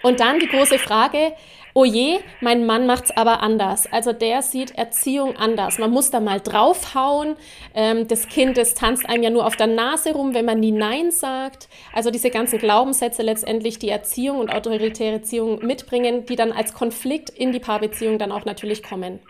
Und 0.02 0.20
dann 0.20 0.38
die 0.38 0.48
große 0.48 0.78
Frage, 0.78 1.32
oh 1.74 1.84
je, 1.84 2.18
mein 2.40 2.66
Mann 2.66 2.86
macht 2.86 3.04
es 3.04 3.16
aber 3.16 3.40
anders. 3.40 3.86
Also 3.92 4.12
der 4.12 4.42
sieht 4.42 4.76
Erziehung 4.76 5.36
anders. 5.36 5.78
Man 5.78 5.90
muss 5.90 6.10
da 6.10 6.20
mal 6.20 6.40
draufhauen. 6.40 7.36
Ähm, 7.74 8.08
das 8.08 8.28
Kind, 8.28 8.56
das 8.56 8.74
tanzt 8.74 9.08
einem 9.08 9.22
ja 9.22 9.30
nur 9.30 9.46
auf 9.46 9.56
der 9.56 9.68
Nase 9.68 10.12
rum, 10.12 10.34
wenn 10.34 10.44
man 10.44 10.60
nie 10.60 10.72
Nein 10.72 11.10
sagt. 11.10 11.68
Also 11.92 12.10
diese 12.10 12.30
ganzen 12.30 12.58
Glaubenssätze 12.58 13.22
letztendlich, 13.22 13.78
die 13.78 13.90
Erziehung 13.90 14.38
und 14.38 14.52
autoritäre 14.52 15.14
Erziehung 15.14 15.64
mitbringen, 15.64 16.26
die 16.26 16.36
dann 16.36 16.52
als 16.52 16.74
Konflikt 16.74 17.30
in 17.30 17.52
die 17.52 17.60
Paarbeziehung 17.60 18.18
dann 18.18 18.32
auch 18.32 18.44
natürlich 18.44 18.82
kommen. 18.82 19.20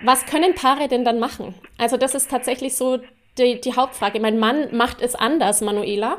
Was 0.00 0.26
können 0.26 0.54
Paare 0.54 0.88
denn 0.88 1.04
dann 1.04 1.18
machen? 1.18 1.54
Also 1.78 1.96
das 1.96 2.14
ist 2.14 2.30
tatsächlich 2.30 2.76
so 2.76 2.98
die, 3.38 3.60
die 3.60 3.74
Hauptfrage. 3.74 4.20
Mein 4.20 4.38
Mann 4.38 4.76
macht 4.76 5.00
es 5.00 5.14
anders, 5.14 5.60
Manuela. 5.60 6.18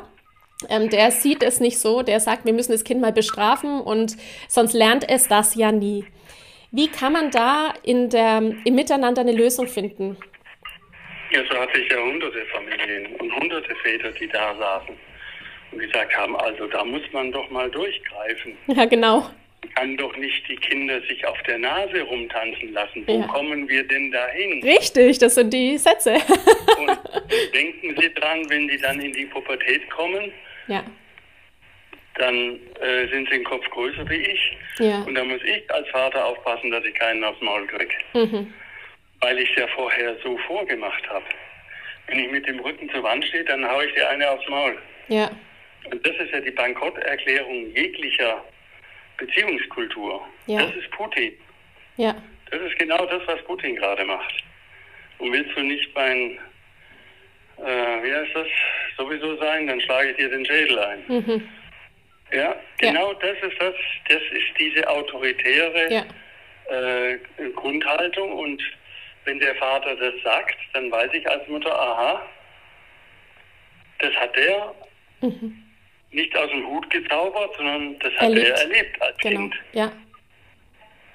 Ähm, 0.70 0.88
der 0.88 1.10
sieht 1.10 1.42
es 1.42 1.60
nicht 1.60 1.78
so, 1.78 2.02
der 2.02 2.18
sagt, 2.18 2.46
wir 2.46 2.52
müssen 2.54 2.72
das 2.72 2.84
Kind 2.84 3.00
mal 3.00 3.12
bestrafen 3.12 3.80
und 3.80 4.16
sonst 4.48 4.72
lernt 4.72 5.08
es 5.08 5.28
das 5.28 5.54
ja 5.54 5.70
nie. 5.70 6.06
Wie 6.72 6.88
kann 6.88 7.12
man 7.12 7.30
da 7.30 7.74
in 7.82 8.08
der, 8.10 8.38
im 8.64 8.74
Miteinander 8.74 9.20
eine 9.20 9.32
Lösung 9.32 9.68
finden? 9.68 10.16
Ja, 11.30 11.40
so 11.50 11.58
hatte 11.58 11.78
ich 11.78 11.90
ja 11.90 11.98
hunderte 11.98 12.44
Familien 12.46 13.14
und 13.16 13.34
hunderte 13.34 13.74
Väter, 13.82 14.10
die 14.12 14.28
da 14.28 14.54
saßen 14.56 14.94
und 15.72 15.78
gesagt 15.78 16.16
haben, 16.16 16.36
also 16.36 16.66
da 16.66 16.84
muss 16.84 17.02
man 17.12 17.32
doch 17.32 17.48
mal 17.50 17.70
durchgreifen. 17.70 18.56
Ja, 18.68 18.84
genau. 18.84 19.30
Kann 19.74 19.96
doch 19.96 20.16
nicht 20.16 20.48
die 20.48 20.56
Kinder 20.56 21.00
sich 21.02 21.26
auf 21.26 21.36
der 21.42 21.58
Nase 21.58 22.00
rumtanzen 22.02 22.72
lassen. 22.72 23.02
Wo 23.06 23.20
ja. 23.20 23.26
kommen 23.26 23.68
wir 23.68 23.86
denn 23.86 24.12
dahin? 24.12 24.62
Richtig, 24.62 25.18
das 25.18 25.34
sind 25.34 25.52
die 25.52 25.76
Sätze. 25.76 26.14
und 26.78 26.98
denken 27.52 27.94
Sie 28.00 28.14
dran, 28.14 28.48
wenn 28.48 28.68
die 28.68 28.78
dann 28.78 29.00
in 29.00 29.12
die 29.12 29.26
Pubertät 29.26 29.90
kommen, 29.90 30.32
ja. 30.68 30.84
Dann 32.18 32.58
äh, 32.80 33.08
sind 33.08 33.28
sie 33.28 33.34
einen 33.34 33.44
Kopf 33.44 33.68
größer 33.70 34.08
wie 34.08 34.14
ich. 34.14 34.56
Ja. 34.78 35.02
Und 35.02 35.14
da 35.14 35.24
muss 35.24 35.42
ich 35.42 35.70
als 35.70 35.88
Vater 35.90 36.24
aufpassen, 36.24 36.70
dass 36.70 36.84
ich 36.84 36.94
keinen 36.94 37.22
aufs 37.24 37.40
Maul 37.42 37.66
kriege. 37.66 37.94
Mhm. 38.14 38.52
Weil 39.20 39.38
ich 39.38 39.50
es 39.50 39.56
ja 39.56 39.66
vorher 39.68 40.16
so 40.22 40.38
vorgemacht 40.46 41.06
habe. 41.10 41.24
Wenn 42.06 42.18
ich 42.20 42.30
mit 42.30 42.46
dem 42.46 42.60
Rücken 42.60 42.88
zur 42.90 43.02
Wand 43.02 43.24
stehe, 43.26 43.44
dann 43.44 43.68
haue 43.68 43.86
ich 43.86 43.94
dir 43.94 44.08
eine 44.08 44.30
aufs 44.30 44.48
Maul. 44.48 44.78
Ja. 45.08 45.30
Und 45.90 46.06
das 46.06 46.16
ist 46.16 46.32
ja 46.32 46.40
die 46.40 46.50
Bankrotterklärung 46.50 47.70
jeglicher 47.74 48.42
Beziehungskultur. 49.18 50.26
Ja. 50.46 50.62
Das 50.62 50.74
ist 50.74 50.90
Putin. 50.92 51.32
Ja. 51.96 52.14
Das 52.50 52.60
ist 52.60 52.78
genau 52.78 53.04
das, 53.06 53.22
was 53.26 53.42
Putin 53.44 53.76
gerade 53.76 54.04
macht. 54.04 54.44
Und 55.18 55.32
willst 55.32 55.56
du 55.56 55.62
nicht 55.62 55.92
beim 55.94 56.38
äh, 57.58 58.02
wie 58.02 58.14
heißt 58.14 58.34
das, 58.34 58.46
sowieso 58.96 59.36
sein, 59.36 59.66
dann 59.66 59.80
schlage 59.80 60.10
ich 60.10 60.16
dir 60.16 60.28
den 60.28 60.44
Schädel 60.44 60.78
ein. 60.78 61.04
Mhm. 61.08 61.48
Ja, 62.32 62.56
genau 62.78 63.12
ja. 63.12 63.18
das 63.20 63.50
ist 63.50 63.60
das, 63.60 63.74
das 64.08 64.22
ist 64.32 64.58
diese 64.58 64.88
autoritäre 64.88 65.92
ja. 65.92 66.04
äh, 66.70 67.18
Grundhaltung 67.54 68.32
und 68.32 68.62
wenn 69.24 69.38
der 69.38 69.54
Vater 69.56 69.96
das 69.96 70.14
sagt, 70.22 70.56
dann 70.72 70.90
weiß 70.90 71.10
ich 71.12 71.28
als 71.28 71.46
Mutter, 71.48 71.72
aha, 71.72 72.28
das 73.98 74.14
hat 74.14 74.36
er 74.36 74.74
mhm. 75.20 75.62
nicht 76.10 76.36
aus 76.36 76.50
dem 76.50 76.66
Hut 76.66 76.88
gezaubert, 76.90 77.54
sondern 77.56 77.98
das 78.00 78.12
hat 78.14 78.22
erlebt. 78.22 78.48
er 78.48 78.56
erlebt 78.62 79.02
als 79.02 79.16
genau. 79.18 79.40
Kind. 79.40 79.54
Ja. 79.72 79.92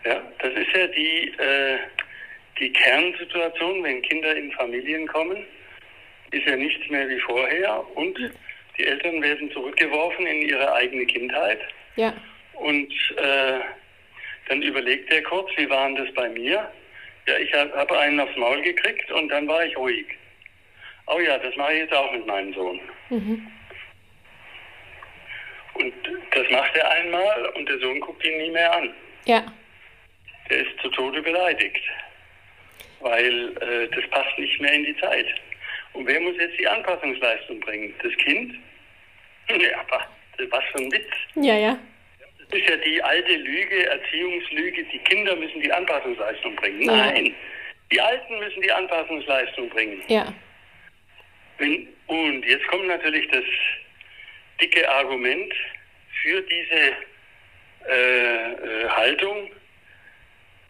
ja, 0.06 0.22
das 0.40 0.54
ist 0.54 0.76
ja 0.76 0.88
die, 0.88 1.34
äh, 1.38 1.78
die 2.60 2.72
Kernsituation, 2.74 3.84
wenn 3.84 4.02
Kinder 4.02 4.36
in 4.36 4.52
Familien 4.54 5.08
kommen 5.08 5.46
ist 6.32 6.48
ja 6.48 6.56
nichts 6.56 6.90
mehr 6.90 7.08
wie 7.10 7.20
vorher 7.20 7.86
und 7.96 8.18
die 8.78 8.86
Eltern 8.86 9.22
werden 9.22 9.52
zurückgeworfen 9.52 10.26
in 10.26 10.42
ihre 10.42 10.74
eigene 10.74 11.06
Kindheit. 11.06 11.60
Ja. 11.96 12.14
Und 12.54 12.92
äh, 13.18 13.60
dann 14.48 14.62
überlegt 14.62 15.12
er 15.12 15.22
kurz, 15.24 15.50
wie 15.58 15.70
war 15.70 15.88
denn 15.88 15.96
das 15.98 16.14
bei 16.14 16.30
mir? 16.30 16.72
Ja, 17.28 17.38
ich 17.38 17.54
habe 17.54 17.72
hab 17.74 17.92
einen 17.92 18.20
aufs 18.20 18.36
Maul 18.36 18.62
gekriegt 18.62 19.12
und 19.12 19.30
dann 19.30 19.48
war 19.48 19.64
ich 19.66 19.78
ruhig. 19.78 20.06
Oh 21.08 21.20
ja, 21.20 21.38
das 21.38 21.56
mache 21.56 21.74
ich 21.74 21.80
jetzt 21.80 21.94
auch 21.94 22.12
mit 22.12 22.26
meinem 22.26 22.54
Sohn. 22.54 22.80
Mhm. 23.10 23.48
Und 25.74 25.94
das 26.32 26.50
macht 26.50 26.76
er 26.76 26.90
einmal 26.92 27.46
und 27.56 27.68
der 27.68 27.80
Sohn 27.80 28.00
guckt 28.00 28.26
ihn 28.26 28.38
nie 28.38 28.52
mehr 28.52 28.74
an. 28.74 28.94
Ja. 29.26 29.44
Der 30.50 30.60
ist 30.60 30.80
zu 30.82 30.90
Tode 30.90 31.22
beleidigt, 31.22 31.82
weil 33.00 33.58
äh, 33.58 33.88
das 33.96 34.10
passt 34.10 34.38
nicht 34.38 34.60
mehr 34.62 34.74
in 34.74 34.86
die 34.86 34.98
Zeit. 34.98 35.28
Und 35.94 36.08
wer 36.08 36.20
muss 36.20 36.36
jetzt 36.38 36.60
die 36.60 36.68
Anpassungsleistung 36.68 37.60
bringen? 37.60 37.94
Das 38.02 38.14
Kind? 38.18 38.56
Ja, 39.50 39.82
aber 39.82 40.08
was 40.50 40.64
für 40.72 40.78
ein 40.78 40.92
Witz. 40.92 41.10
Ja, 41.36 41.56
ja. 41.56 41.78
Das 42.38 42.60
ist 42.60 42.70
ja 42.70 42.78
die 42.78 43.04
alte 43.04 43.36
Lüge, 43.36 43.86
Erziehungslüge, 43.86 44.84
die 44.86 45.00
Kinder 45.00 45.36
müssen 45.36 45.62
die 45.62 45.72
Anpassungsleistung 45.72 46.56
bringen. 46.56 46.86
Nein, 46.86 47.26
ja. 47.26 47.32
die 47.92 48.02
Alten 48.02 48.40
müssen 48.40 48.62
die 48.62 48.72
Anpassungsleistung 48.72 49.70
bringen. 49.70 50.02
Ja. 50.08 50.34
und 52.08 52.46
jetzt 52.46 52.66
kommt 52.68 52.88
natürlich 52.88 53.28
das 53.30 53.44
dicke 54.62 54.90
Argument 54.90 55.54
für 56.22 56.42
diese 56.42 56.96
äh, 57.90 58.52
äh, 58.52 58.90
Haltung. 58.90 59.50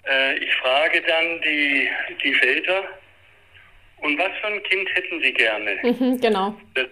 Äh, 0.07 0.37
ich 0.37 0.53
frage 0.55 1.01
dann 1.01 1.41
die, 1.41 1.89
die 2.23 2.33
Väter, 2.33 2.83
und 4.01 4.17
was 4.17 4.31
für 4.41 4.47
ein 4.47 4.63
Kind 4.63 4.89
hätten 4.95 5.21
sie 5.21 5.33
gerne? 5.33 5.77
Mhm, 5.83 6.19
genau. 6.19 6.55
Das, 6.75 6.87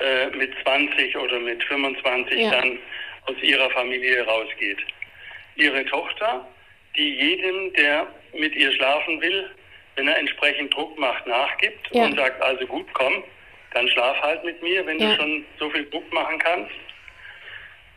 äh, 0.00 0.26
mit 0.36 0.52
20 0.62 1.16
oder 1.16 1.40
mit 1.40 1.62
25 1.64 2.38
ja. 2.38 2.50
dann 2.50 2.78
aus 3.26 3.36
ihrer 3.42 3.68
Familie 3.70 4.24
rausgeht. 4.24 4.78
Ihre 5.56 5.84
Tochter, 5.86 6.46
die 6.96 7.14
jedem, 7.14 7.72
der 7.74 8.06
mit 8.32 8.54
ihr 8.54 8.72
schlafen 8.72 9.20
will, 9.20 9.50
wenn 9.96 10.06
er 10.06 10.18
entsprechend 10.18 10.72
Druck 10.72 10.96
macht, 10.98 11.26
nachgibt 11.26 11.88
ja. 11.90 12.04
und 12.04 12.16
sagt, 12.16 12.40
also 12.42 12.64
gut, 12.66 12.86
komm, 12.92 13.24
dann 13.74 13.88
schlaf 13.88 14.20
halt 14.22 14.44
mit 14.44 14.62
mir, 14.62 14.86
wenn 14.86 14.98
ja. 14.98 15.10
du 15.10 15.16
schon 15.16 15.44
so 15.58 15.68
viel 15.70 15.88
Druck 15.90 16.12
machen 16.12 16.38
kannst. 16.38 16.72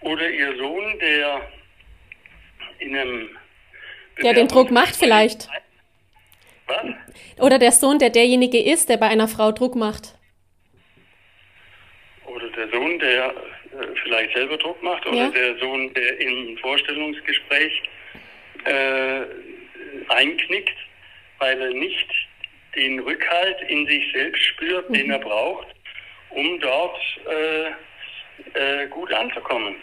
Oder 0.01 0.27
ihr 0.29 0.57
Sohn, 0.57 0.97
der 0.99 1.41
in 2.79 2.97
einem... 2.97 3.29
Der 4.23 4.33
den 4.33 4.47
Druck 4.47 4.71
macht 4.71 4.95
vielleicht. 4.95 5.47
Was? 6.71 7.43
Oder 7.43 7.59
der 7.59 7.71
Sohn, 7.71 7.99
der 7.99 8.09
derjenige 8.09 8.61
ist, 8.61 8.89
der 8.89 8.97
bei 8.97 9.07
einer 9.07 9.27
Frau 9.27 9.51
Druck 9.51 9.75
macht. 9.75 10.15
Oder 12.25 12.49
der 12.49 12.69
Sohn, 12.69 12.99
der 12.99 13.25
äh, 13.27 13.87
vielleicht 14.03 14.35
selber 14.35 14.57
Druck 14.57 14.81
macht. 14.83 15.05
Oder 15.05 15.17
ja. 15.17 15.29
der 15.29 15.57
Sohn, 15.57 15.93
der 15.93 16.19
im 16.19 16.57
Vorstellungsgespräch 16.57 17.83
äh, 18.65 19.21
einknickt, 20.09 20.77
weil 21.39 21.61
er 21.61 21.71
nicht 21.71 22.09
den 22.75 22.99
Rückhalt 22.99 23.61
in 23.67 23.85
sich 23.87 24.11
selbst 24.13 24.43
spürt, 24.43 24.89
mhm. 24.89 24.93
den 24.93 25.11
er 25.11 25.19
braucht, 25.19 25.67
um 26.29 26.59
dort 26.59 26.97
äh, 27.27 28.83
äh, 28.83 28.87
gut 28.87 29.11
anzukommen. 29.11 29.75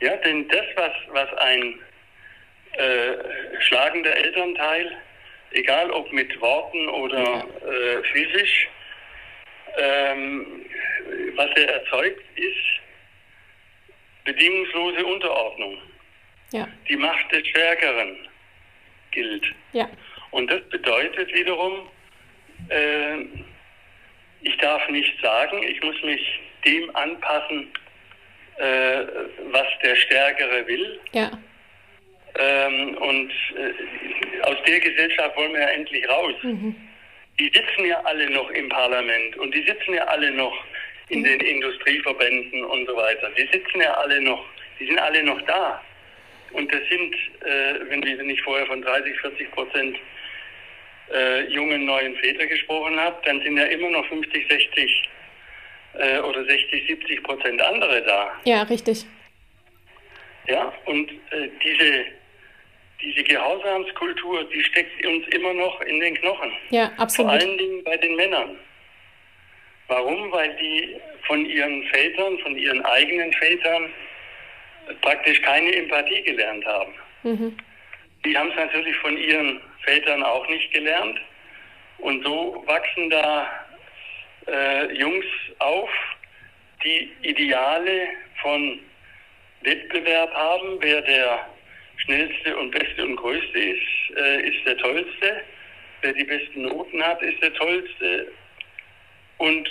Ja, 0.00 0.16
denn 0.16 0.48
das, 0.48 0.64
was, 0.76 0.92
was 1.08 1.32
ein 1.38 1.74
äh, 2.72 3.60
schlagender 3.60 4.14
Elternteil, 4.16 4.96
egal 5.52 5.90
ob 5.90 6.12
mit 6.12 6.40
Worten 6.40 6.88
oder 6.88 7.44
äh, 7.44 8.02
physisch, 8.12 8.68
ähm, 9.78 10.64
was 11.34 11.50
er 11.56 11.68
erzeugt, 11.68 12.22
ist 12.36 12.80
bedingungslose 14.24 15.04
Unterordnung. 15.06 15.78
Ja. 16.52 16.68
Die 16.88 16.96
Macht 16.96 17.30
des 17.32 17.46
Stärkeren 17.46 18.16
gilt. 19.10 19.54
Ja. 19.72 19.88
Und 20.30 20.50
das 20.50 20.62
bedeutet 20.68 21.32
wiederum, 21.32 21.88
äh, 22.68 23.18
ich 24.42 24.56
darf 24.58 24.88
nicht 24.88 25.20
sagen, 25.22 25.62
ich 25.62 25.82
muss 25.82 26.00
mich 26.02 26.40
dem 26.64 26.94
anpassen, 26.96 27.72
äh, 28.56 29.06
was 29.50 29.66
der 29.82 29.96
Stärkere 29.96 30.66
will. 30.66 31.00
Ja. 31.12 31.30
Ähm, 32.38 32.96
und 32.98 33.30
äh, 33.56 34.42
aus 34.42 34.56
der 34.66 34.80
Gesellschaft 34.80 35.36
wollen 35.36 35.52
wir 35.52 35.60
ja 35.60 35.68
endlich 35.68 36.08
raus. 36.08 36.34
Mhm. 36.42 36.74
Die 37.40 37.50
sitzen 37.54 37.86
ja 37.86 38.00
alle 38.04 38.30
noch 38.30 38.50
im 38.50 38.68
Parlament 38.68 39.36
und 39.36 39.54
die 39.54 39.62
sitzen 39.62 39.94
ja 39.94 40.04
alle 40.04 40.30
noch 40.30 40.54
in 41.08 41.20
mhm. 41.20 41.24
den 41.24 41.40
Industrieverbänden 41.40 42.64
und 42.64 42.86
so 42.86 42.96
weiter. 42.96 43.30
Die 43.36 43.48
sitzen 43.52 43.80
ja 43.80 43.92
alle 43.94 44.20
noch, 44.20 44.44
die 44.78 44.86
sind 44.86 44.98
alle 44.98 45.22
noch 45.22 45.40
da. 45.42 45.82
Und 46.52 46.72
das 46.72 46.80
sind, 46.88 47.14
äh, 47.44 47.88
wenn, 47.88 48.02
wenn 48.02 48.30
ich 48.30 48.40
vorher 48.42 48.66
von 48.66 48.80
30, 48.82 49.20
40 49.20 49.50
Prozent 49.52 49.96
äh, 51.12 51.44
jungen 51.48 51.84
neuen 51.84 52.16
Väter 52.16 52.46
gesprochen 52.46 52.98
habe, 52.98 53.16
dann 53.24 53.40
sind 53.42 53.56
ja 53.56 53.64
immer 53.64 53.90
noch 53.90 54.06
50, 54.06 54.46
60 54.48 55.08
äh, 55.94 56.18
oder 56.20 56.44
60, 56.44 56.86
70 56.86 57.22
Prozent 57.22 57.60
andere 57.62 58.02
da. 58.02 58.32
Ja, 58.44 58.62
richtig. 58.62 59.04
Ja, 60.46 60.72
und 60.86 61.10
äh, 61.10 61.48
diese, 61.62 62.06
diese 63.00 63.22
Gehorsamskultur, 63.22 64.44
die 64.44 64.62
steckt 64.64 65.04
uns 65.06 65.26
immer 65.28 65.54
noch 65.54 65.80
in 65.82 66.00
den 66.00 66.14
Knochen. 66.16 66.52
Ja, 66.70 66.90
absolut. 66.96 67.32
Vor 67.32 67.40
allen 67.40 67.58
Dingen 67.58 67.84
bei 67.84 67.96
den 67.96 68.16
Männern. 68.16 68.56
Warum? 69.86 70.30
Weil 70.32 70.54
die 70.56 70.96
von 71.26 71.44
ihren 71.46 71.84
Vätern, 71.84 72.38
von 72.40 72.56
ihren 72.56 72.84
eigenen 72.84 73.32
Vätern 73.34 73.90
praktisch 75.00 75.40
keine 75.42 75.74
Empathie 75.74 76.22
gelernt 76.22 76.64
haben. 76.66 76.92
Mhm. 77.22 77.56
Die 78.24 78.36
haben 78.36 78.50
es 78.50 78.56
natürlich 78.56 78.96
von 78.96 79.16
ihren 79.16 79.60
Vätern 79.84 80.22
auch 80.22 80.46
nicht 80.48 80.72
gelernt. 80.72 81.18
Und 81.98 82.24
so 82.24 82.62
wachsen 82.66 83.10
da 83.10 83.46
äh, 84.46 84.92
Jungs 84.92 85.24
auf, 85.58 85.90
die 86.84 87.10
Ideale 87.22 88.08
von 88.40 88.80
Wettbewerb 89.62 90.32
haben. 90.34 90.78
Wer 90.80 91.02
der 91.02 91.48
schnellste 91.98 92.56
und 92.56 92.70
beste 92.70 93.04
und 93.04 93.16
größte 93.16 93.58
ist, 93.58 94.16
äh, 94.16 94.48
ist 94.48 94.66
der 94.66 94.76
tollste. 94.78 95.42
Wer 96.00 96.12
die 96.12 96.24
besten 96.24 96.62
Noten 96.62 97.02
hat, 97.02 97.20
ist 97.22 97.42
der 97.42 97.52
tollste. 97.54 98.28
Und 99.38 99.68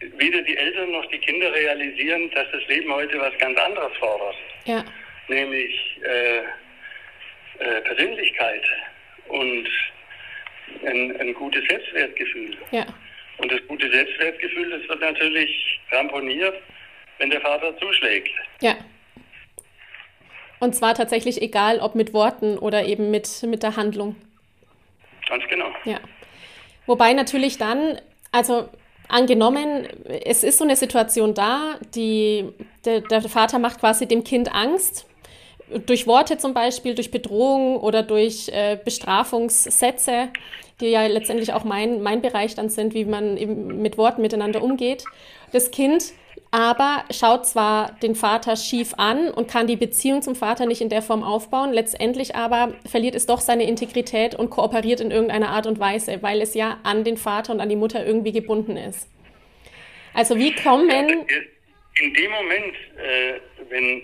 weder 0.00 0.42
die 0.42 0.56
Eltern 0.56 0.92
noch 0.92 1.06
die 1.06 1.18
Kinder 1.18 1.52
realisieren, 1.52 2.30
dass 2.32 2.46
das 2.52 2.66
Leben 2.68 2.92
heute 2.92 3.18
was 3.18 3.36
ganz 3.38 3.58
anderes 3.58 3.96
fordert. 3.98 4.36
Ja. 4.64 4.84
Nämlich 5.28 6.00
äh, 6.02 6.38
äh, 7.58 7.80
Persönlichkeit 7.82 8.62
und 9.28 9.68
ein, 10.84 11.20
ein, 11.20 11.34
gutes 11.34 11.64
Selbstwertgefühl. 11.68 12.56
Ja. 12.70 12.86
Und 13.38 13.52
das 13.52 13.60
gute 13.66 13.90
Selbstwertgefühl, 13.90 14.70
das 14.70 14.88
wird 14.88 15.00
natürlich 15.00 15.80
ramponiert, 15.90 16.56
wenn 17.18 17.30
der 17.30 17.40
Vater 17.40 17.76
zuschlägt. 17.78 18.30
Ja. 18.60 18.76
Und 20.60 20.74
zwar 20.74 20.94
tatsächlich 20.94 21.42
egal, 21.42 21.80
ob 21.80 21.94
mit 21.94 22.12
Worten 22.12 22.58
oder 22.58 22.86
eben 22.86 23.10
mit, 23.10 23.42
mit 23.42 23.62
der 23.62 23.76
Handlung. 23.76 24.16
Ganz 25.28 25.44
genau. 25.48 25.66
Ja. 25.84 25.98
Wobei 26.86 27.12
natürlich 27.12 27.58
dann, 27.58 27.98
also 28.32 28.68
angenommen, 29.08 29.86
es 30.24 30.44
ist 30.44 30.58
so 30.58 30.64
eine 30.64 30.76
Situation 30.76 31.34
da, 31.34 31.74
die, 31.94 32.48
der, 32.84 33.00
der 33.00 33.22
Vater 33.22 33.58
macht 33.58 33.80
quasi 33.80 34.06
dem 34.06 34.24
Kind 34.24 34.54
Angst 34.54 35.06
durch 35.86 36.06
Worte 36.06 36.38
zum 36.38 36.54
Beispiel, 36.54 36.94
durch 36.94 37.10
Bedrohung 37.10 37.78
oder 37.78 38.02
durch 38.02 38.48
äh, 38.48 38.78
Bestrafungssätze, 38.82 40.28
die 40.80 40.86
ja 40.86 41.06
letztendlich 41.06 41.52
auch 41.52 41.64
mein, 41.64 42.02
mein 42.02 42.22
Bereich 42.22 42.54
dann 42.54 42.68
sind, 42.68 42.94
wie 42.94 43.04
man 43.04 43.36
eben 43.36 43.82
mit 43.82 43.98
Worten 43.98 44.22
miteinander 44.22 44.62
umgeht. 44.62 45.04
Das 45.52 45.70
Kind 45.70 46.12
aber 46.56 47.04
schaut 47.10 47.44
zwar 47.44 47.98
den 48.02 48.14
Vater 48.14 48.56
schief 48.56 48.94
an 48.96 49.28
und 49.28 49.46
kann 49.46 49.66
die 49.66 49.76
Beziehung 49.76 50.22
zum 50.22 50.34
Vater 50.34 50.64
nicht 50.64 50.80
in 50.80 50.88
der 50.88 51.02
Form 51.02 51.22
aufbauen, 51.22 51.70
letztendlich 51.70 52.34
aber 52.34 52.72
verliert 52.90 53.14
es 53.14 53.26
doch 53.26 53.40
seine 53.40 53.64
Integrität 53.64 54.34
und 54.34 54.48
kooperiert 54.48 55.02
in 55.02 55.10
irgendeiner 55.10 55.50
Art 55.50 55.66
und 55.66 55.78
Weise, 55.78 56.22
weil 56.22 56.40
es 56.40 56.54
ja 56.54 56.78
an 56.82 57.04
den 57.04 57.18
Vater 57.18 57.52
und 57.52 57.60
an 57.60 57.68
die 57.68 57.76
Mutter 57.76 58.06
irgendwie 58.06 58.32
gebunden 58.32 58.78
ist. 58.78 59.06
Also 60.14 60.38
wie 60.38 60.54
kommen... 60.54 60.88
In 61.98 62.14
dem 62.14 62.30
Moment, 62.30 62.74
äh, 62.96 63.34
wenn 63.68 64.02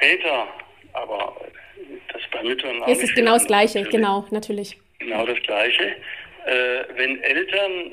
Väter, 0.00 0.48
aber 0.94 1.36
das 2.12 2.22
bei 2.32 2.42
Müttern 2.42 2.82
auch. 2.82 2.88
Es 2.88 3.02
ist 3.04 3.14
genau 3.14 3.34
das 3.34 3.46
Gleiche, 3.46 3.78
natürlich. 3.78 3.90
genau, 3.90 4.26
natürlich. 4.30 4.78
Genau 4.98 5.26
das 5.26 5.40
Gleiche. 5.42 5.94
Äh, 6.46 6.84
wenn 6.96 7.22
Eltern 7.22 7.92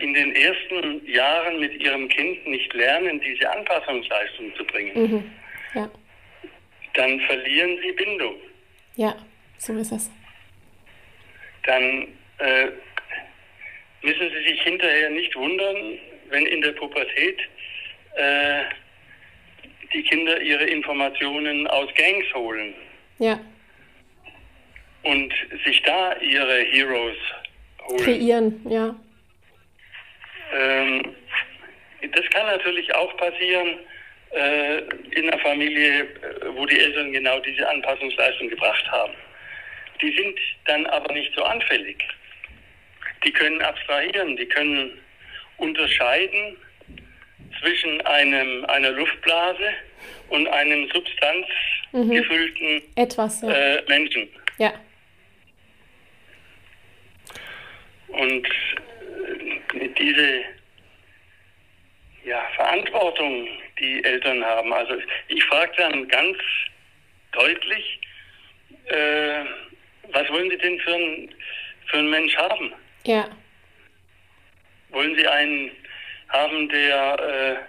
in 0.00 0.14
den 0.14 0.34
ersten 0.34 1.06
Jahren 1.06 1.60
mit 1.60 1.80
ihrem 1.82 2.08
Kind 2.08 2.46
nicht 2.46 2.72
lernen, 2.74 3.20
diese 3.20 3.50
Anpassungsleistung 3.50 4.54
zu 4.56 4.64
bringen, 4.64 5.02
mhm. 5.02 5.30
ja. 5.74 5.90
dann 6.94 7.20
verlieren 7.20 7.78
sie 7.82 7.92
Bindung. 7.92 8.34
Ja, 8.96 9.14
so 9.58 9.74
ist 9.74 9.92
es. 9.92 10.10
Dann 11.64 12.08
äh, 12.38 12.68
müssen 14.02 14.30
sie 14.30 14.50
sich 14.50 14.62
hinterher 14.62 15.10
nicht 15.10 15.34
wundern, 15.36 15.98
wenn 16.30 16.46
in 16.46 16.60
der 16.62 16.72
Pubertät 16.72 17.38
äh, 18.16 18.62
die 19.92 20.02
Kinder 20.02 20.40
ihre 20.40 20.64
Informationen 20.64 21.66
aus 21.68 21.88
Gangs 21.94 22.26
holen. 22.34 22.74
Ja. 23.18 23.38
Und 25.02 25.32
sich 25.64 25.80
da 25.82 26.16
ihre 26.16 26.62
Heroes 26.64 27.16
holen. 27.86 28.04
Kreieren, 28.04 28.66
ja. 28.68 28.94
Ähm, 30.54 31.14
das 32.12 32.24
kann 32.30 32.46
natürlich 32.46 32.94
auch 32.94 33.16
passieren 33.16 33.78
äh, 34.30 34.78
in 35.10 35.28
einer 35.28 35.38
Familie, 35.40 36.02
äh, 36.02 36.06
wo 36.54 36.66
die 36.66 36.78
Eltern 36.78 37.12
genau 37.12 37.38
diese 37.40 37.68
Anpassungsleistung 37.68 38.48
gebracht 38.48 38.86
haben. 38.90 39.14
Die 40.00 40.14
sind 40.14 40.38
dann 40.66 40.86
aber 40.86 41.12
nicht 41.12 41.34
so 41.34 41.42
anfällig. 41.42 42.02
Die 43.24 43.32
können 43.32 43.60
abstrahieren, 43.62 44.36
die 44.36 44.46
können 44.46 44.92
unterscheiden, 45.56 46.56
zwischen 47.60 48.00
einem, 48.02 48.64
einer 48.66 48.90
Luftblase 48.90 49.70
und 50.28 50.46
einem 50.48 50.88
substanzgefüllten 50.92 52.74
mhm. 52.74 52.82
Etwas, 52.96 53.40
ja. 53.42 53.50
äh, 53.50 53.82
Menschen. 53.88 54.28
Ja. 54.58 54.72
Und 58.08 58.48
diese, 59.98 60.42
ja, 62.24 62.42
Verantwortung 62.56 63.48
die 63.78 64.02
Eltern 64.04 64.44
haben. 64.44 64.72
Also 64.72 64.94
ich 65.28 65.42
frage 65.44 65.72
dann 65.76 66.08
ganz 66.08 66.36
deutlich, 67.32 68.00
äh, 68.86 69.44
was 70.10 70.28
wollen 70.30 70.50
Sie 70.50 70.58
denn 70.58 70.78
für 70.80 70.94
einen 70.94 71.34
für 71.86 71.98
einen 71.98 72.10
Mensch 72.10 72.36
haben? 72.36 72.72
Ja. 73.04 73.28
Wollen 74.90 75.16
Sie 75.16 75.26
einen 75.26 75.70
haben, 76.28 76.68
der 76.68 77.66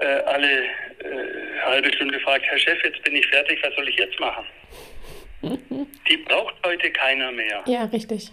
äh, 0.00 0.04
äh, 0.04 0.22
alle 0.24 0.62
äh, 0.62 1.60
halbe 1.64 1.92
Stunde 1.94 2.20
fragt, 2.20 2.44
Herr 2.46 2.58
Chef, 2.58 2.82
jetzt 2.84 3.02
bin 3.02 3.16
ich 3.16 3.26
fertig, 3.28 3.58
was 3.62 3.74
soll 3.74 3.88
ich 3.88 3.96
jetzt 3.96 4.18
machen? 4.20 4.44
Die 6.08 6.16
braucht 6.18 6.54
heute 6.64 6.90
keiner 6.90 7.32
mehr. 7.32 7.62
Ja, 7.66 7.84
richtig. 7.84 8.30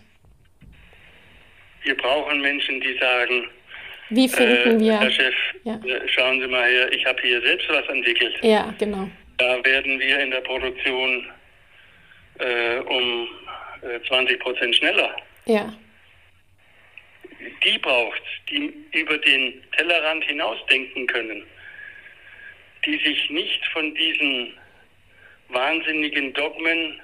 Wir 1.84 1.96
brauchen 1.98 2.41
Menschen, 2.41 2.80
die 2.82 2.98
sagen, 2.98 3.48
wie 4.10 4.28
finden 4.28 4.78
äh, 4.78 4.84
wir? 4.84 5.00
Herr 5.00 5.12
Chef, 5.12 5.36
Ja. 5.63 5.76
äh, 5.86 6.08
schauen 6.08 6.39
Sie 6.41 6.48
mal 6.48 6.69
her, 6.69 6.91
ich 6.91 7.06
habe 7.06 7.22
hier 7.22 7.41
selbst 7.41 7.67
was 7.69 7.88
entwickelt. 7.89 8.36
Ja, 8.41 8.74
genau. 8.80 9.10
Da 9.38 9.63
werden 9.65 10.00
wir 10.00 10.19
in 10.19 10.32
der 10.32 10.41
Produktion 10.41 11.26
äh, 12.39 12.78
um 12.80 13.28
äh, 13.82 14.00
20 14.08 14.39
Prozent 14.39 14.76
schneller. 14.76 15.15
Ja. 15.46 15.74
Die 17.63 17.78
braucht 17.80 18.22
die 18.50 18.74
über 18.93 19.17
den 19.17 19.62
Tellerrand 19.76 20.24
hinausdenken 20.26 21.08
können, 21.08 21.43
die 22.86 22.98
sich 22.98 23.30
nicht 23.30 23.65
von 23.67 23.93
diesen 23.96 24.54
wahnsinnigen 25.50 26.34
Dogmen, 26.34 27.00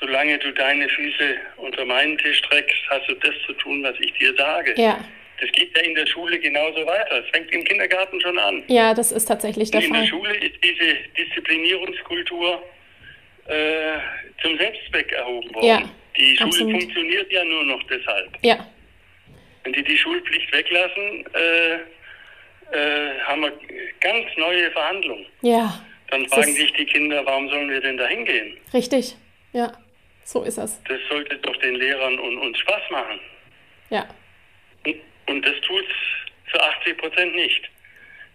solange 0.00 0.38
du 0.38 0.52
deine 0.52 0.88
Füße 0.88 1.36
unter 1.56 1.84
meinen 1.84 2.18
Tisch 2.18 2.38
streckst, 2.38 2.78
hast 2.90 3.08
du 3.08 3.14
das 3.14 3.34
zu 3.46 3.52
tun, 3.54 3.82
was 3.82 3.94
ich 4.00 4.12
dir 4.14 4.34
sage. 4.36 4.74
Ja. 4.76 5.04
Das 5.40 5.50
geht 5.52 5.76
ja 5.76 5.82
in 5.84 5.94
der 5.94 6.06
Schule 6.06 6.38
genauso 6.38 6.86
weiter. 6.86 7.22
Es 7.22 7.30
fängt 7.30 7.50
im 7.52 7.62
Kindergarten 7.64 8.20
schon 8.20 8.38
an. 8.38 8.62
Ja, 8.68 8.94
das 8.94 9.12
ist 9.12 9.26
tatsächlich 9.26 9.70
der 9.70 9.82
in 9.82 9.92
der 9.92 10.00
Fall. 10.00 10.08
Schule 10.08 10.34
ist 10.36 10.54
diese 10.64 10.96
Disziplinierungskultur 11.16 12.62
äh, 13.46 13.98
zum 14.42 14.56
Selbstzweck 14.56 15.12
erhoben 15.12 15.54
worden. 15.54 15.66
Ja, 15.66 15.82
die 16.16 16.36
Schule 16.36 16.48
absolut. 16.48 16.80
funktioniert 16.80 17.30
ja 17.32 17.44
nur 17.44 17.64
noch 17.64 17.82
deshalb. 17.84 18.30
Ja. 18.42 18.66
Wenn 19.64 19.74
die 19.74 19.84
die 19.84 19.98
Schulpflicht 19.98 20.50
weglassen, 20.52 21.24
äh, 21.34 21.74
äh, 22.72 23.18
haben 23.24 23.42
wir 23.42 23.52
ganz 24.00 24.24
neue 24.38 24.70
Verhandlungen. 24.70 25.26
Ja. 25.42 25.84
Dann 26.10 26.26
fragen 26.28 26.54
sich 26.54 26.72
die 26.72 26.86
Kinder, 26.86 27.24
warum 27.26 27.48
sollen 27.50 27.68
wir 27.68 27.80
denn 27.80 27.96
da 27.96 28.06
hingehen? 28.06 28.56
Richtig. 28.72 29.16
Ja. 29.52 29.72
So 30.26 30.42
ist 30.42 30.58
es. 30.58 30.82
Das 30.88 30.98
sollte 31.08 31.36
doch 31.38 31.56
den 31.58 31.76
Lehrern 31.76 32.18
und 32.18 32.38
uns 32.38 32.58
Spaß 32.58 32.82
machen. 32.90 33.20
Ja. 33.90 34.08
Und- 34.84 34.96
Und 35.28 35.46
das 35.46 35.54
tut's 35.66 35.92
zu 36.52 36.58
80 36.60 36.98
Prozent 36.98 37.34
nicht. 37.36 37.62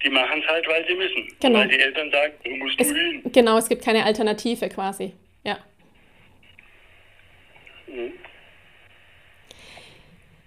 Die 0.04 0.10
machen 0.10 0.42
es 0.42 0.48
halt, 0.50 0.66
weil 0.68 0.88
sie 0.88 0.96
müssen. 0.96 1.28
Genau. 1.42 1.60
Weil 1.60 1.68
die 1.68 1.80
Eltern 1.80 2.10
sagen, 2.12 2.34
du 2.46 2.50
musst 2.56 2.80
Es, 2.80 2.90
nur 2.92 2.98
hin. 2.98 3.22
genau, 3.34 3.58
es 3.58 3.68
gibt 3.70 3.84
keine 3.84 4.06
Alternative 4.06 4.70
quasi. 4.70 5.14
Ja. 5.44 5.60
Mhm. 7.88 8.14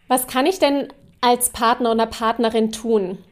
Was 0.09 0.27
kann 0.27 0.47
ich 0.47 0.59
denn 0.59 0.93
als 1.21 1.51
Partner 1.53 1.93
oder 1.93 2.07
Partnerin 2.07 2.73
tun, 2.73 3.23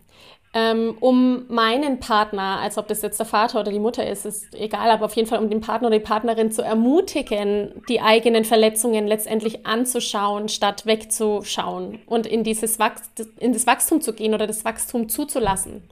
ähm, 0.55 0.97
um 1.01 1.47
meinen 1.49 1.99
Partner, 1.99 2.59
als 2.61 2.77
ob 2.77 2.87
das 2.89 3.01
jetzt 3.01 3.19
der 3.19 3.25
Vater 3.27 3.61
oder 3.61 3.73
die 3.73 3.79
Mutter 3.79 4.07
ist, 4.07 4.27
ist 4.27 4.55
egal, 4.55 4.91
aber 4.91 5.07
auf 5.07 5.17
jeden 5.17 5.27
Fall 5.29 5.39
um 5.39 5.49
den 5.49 5.61
Partner 5.63 5.89
oder 5.89 5.99
die 5.99 6.05
Partnerin 6.05 6.53
zu 6.53 6.61
ermutigen, 6.63 7.83
die 7.89 8.01
eigenen 8.03 8.45
Verletzungen 8.45 9.07
letztendlich 9.07 9.65
anzuschauen, 9.67 10.49
statt 10.51 10.85
wegzuschauen 10.85 12.01
und 12.07 12.27
in 12.27 12.45
dieses 12.45 12.79
Wachs 12.79 13.11
in 13.39 13.53
das 13.55 13.67
Wachstum 13.67 14.03
zu 14.03 14.13
gehen 14.13 14.35
oder 14.35 14.47
das 14.47 14.65
Wachstum 14.65 15.09
zuzulassen? 15.09 15.83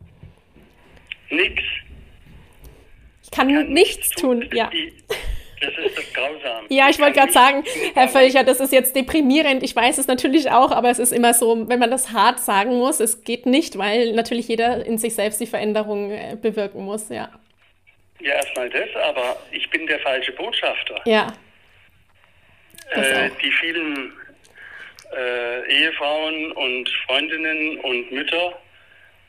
Nix. 1.31 1.63
Ich 3.23 3.31
kann, 3.31 3.49
Kann 3.49 3.73
nichts 3.73 4.11
tun, 4.11 4.43
ist 4.43 4.53
ja. 4.53 4.69
die- 4.71 4.93
Das 5.61 5.73
ist 5.85 5.99
das 5.99 6.13
Grausame. 6.15 6.67
Ja, 6.71 6.89
ich 6.89 6.99
wollte 6.99 7.19
gerade 7.19 7.27
nichts 7.27 7.35
sagen, 7.35 7.65
Herr 7.95 8.09
Völcher, 8.09 8.45
das 8.45 8.61
ist 8.61 8.73
jetzt 8.73 8.97
deprimierend. 8.97 9.63
Ich 9.63 9.77
weiß 9.77 9.99
es 9.99 10.07
natürlich 10.07 10.51
auch, 10.51 10.71
aber 10.71 10.89
es 10.91 10.99
ist 10.99 11.13
immer 11.13 11.35
so, 11.35 11.69
wenn 11.69 11.79
man 11.79 11.91
das 11.91 12.13
hart 12.13 12.41
sagen 12.41 12.79
muss, 12.79 12.99
es 13.01 13.25
geht 13.25 13.45
nicht, 13.47 13.77
weil 13.77 14.13
natürlich 14.13 14.49
jeder 14.49 14.85
in 14.87 14.97
sich 14.97 15.15
selbst 15.15 15.41
die 15.41 15.47
Veränderung 15.47 16.11
äh, 16.13 16.37
bewirken 16.41 16.85
muss. 16.85 17.09
Ja, 17.11 17.29
Ja, 18.21 18.35
erstmal 18.35 18.71
das, 18.71 18.89
aber 19.05 19.37
ich 19.51 19.69
bin 19.71 19.87
der 19.87 19.99
falsche 20.01 20.33
Botschafter. 20.33 21.01
ja, 21.05 21.27
Äh, 22.93 23.31
die 23.43 23.53
vielen 23.53 24.13
äh, 25.17 25.73
Ehefrauen 25.83 26.53
und 26.53 26.89
Freundinnen 27.07 27.79
und 27.81 28.11
Mütter, 28.13 28.59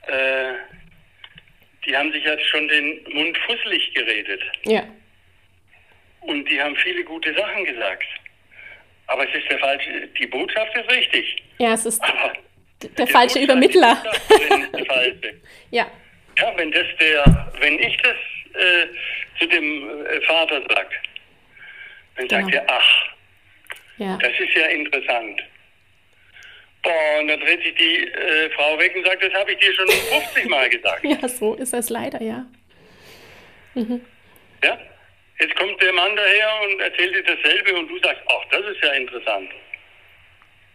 äh, 0.08 0.54
die 1.86 1.96
haben 1.96 2.12
sich 2.12 2.24
jetzt 2.24 2.46
schon 2.46 2.68
den 2.68 3.02
Mund 3.14 3.38
fusselig 3.46 3.94
geredet. 3.94 4.42
ja, 4.64 4.84
Und 6.22 6.46
die 6.50 6.62
haben 6.62 6.76
viele 6.78 7.04
gute 7.04 7.34
Sachen 7.34 7.66
gesagt. 7.66 8.06
Aber 9.08 9.28
es 9.28 9.36
ist 9.36 9.50
der 9.50 9.60
falsche, 9.60 10.08
die 10.20 10.28
Botschaft 10.28 10.76
ist 10.78 10.90
richtig. 10.92 11.44
ja, 11.58 11.74
es 11.74 11.86
ist 11.86 12.02
Aber 12.04 12.34
der 12.82 13.08
falsche 13.08 13.40
Botschaft- 13.40 13.44
Übermittler. 13.44 14.04
ist 14.78 14.88
falsche. 14.88 15.42
Ja, 15.72 15.90
Ja, 16.38 16.54
wenn 16.58 16.72
das 16.72 16.86
der, 17.00 17.52
wenn 17.60 17.80
ich 17.80 17.98
das 17.98 18.16
äh, 18.54 18.88
zu 19.40 19.48
dem 19.48 20.06
äh, 20.06 20.22
Vater 20.22 20.62
sag, 20.70 20.90
dann 22.18 22.30
sagt 22.30 22.52
Genau. 22.52 22.64
er, 22.64 22.66
ach, 22.70 23.06
ja, 23.98 24.18
das 24.18 24.32
ist 24.40 24.54
ja 24.56 24.66
interessant. 24.68 25.42
Boah, 26.84 27.20
und 27.20 27.28
dann 27.28 27.40
dreht 27.42 27.62
sich 27.64 27.76
die 27.76 28.08
äh, 28.08 28.50
Frau 28.52 28.78
weg 28.80 28.96
und 28.96 29.06
sagt, 29.06 29.24
das 29.24 29.34
habe 29.34 29.52
ich 29.52 29.60
dir 29.60 29.74
schon 29.74 29.88
50 29.90 30.50
Mal 30.50 30.70
gesagt. 30.70 31.04
ja, 31.04 31.28
so 31.28 31.54
ist 31.56 31.74
es 31.74 31.90
leider, 31.90 32.22
ja. 32.22 32.46
Ja? 33.76 34.78
Jetzt 35.42 35.56
kommt 35.56 35.82
der 35.82 35.92
Mann 35.94 36.16
daher 36.16 36.50
und 36.64 36.80
erzählt 36.82 37.16
dir 37.16 37.24
dasselbe 37.24 37.74
und 37.76 37.88
du 37.88 37.98
sagst, 38.00 38.22
ach, 38.28 38.46
das 38.52 38.62
ist 38.62 38.84
ja 38.84 38.92
interessant. 38.94 39.50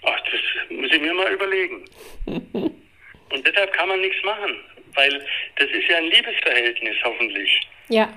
Ach, 0.03 0.21
das 0.21 0.41
muss 0.77 0.93
ich 0.93 1.01
mir 1.01 1.15
mal 1.15 1.33
überlegen. 1.33 1.85
und 2.27 3.47
deshalb 3.47 3.73
kann 3.73 3.89
man 3.89 4.01
nichts 4.01 4.23
machen, 4.25 4.57
weil 4.95 5.25
das 5.57 5.71
ist 5.71 5.89
ja 5.89 5.99
ein 5.99 6.07
Liebesverhältnis 6.11 6.97
hoffentlich. 7.05 7.61
Ja, 7.89 8.13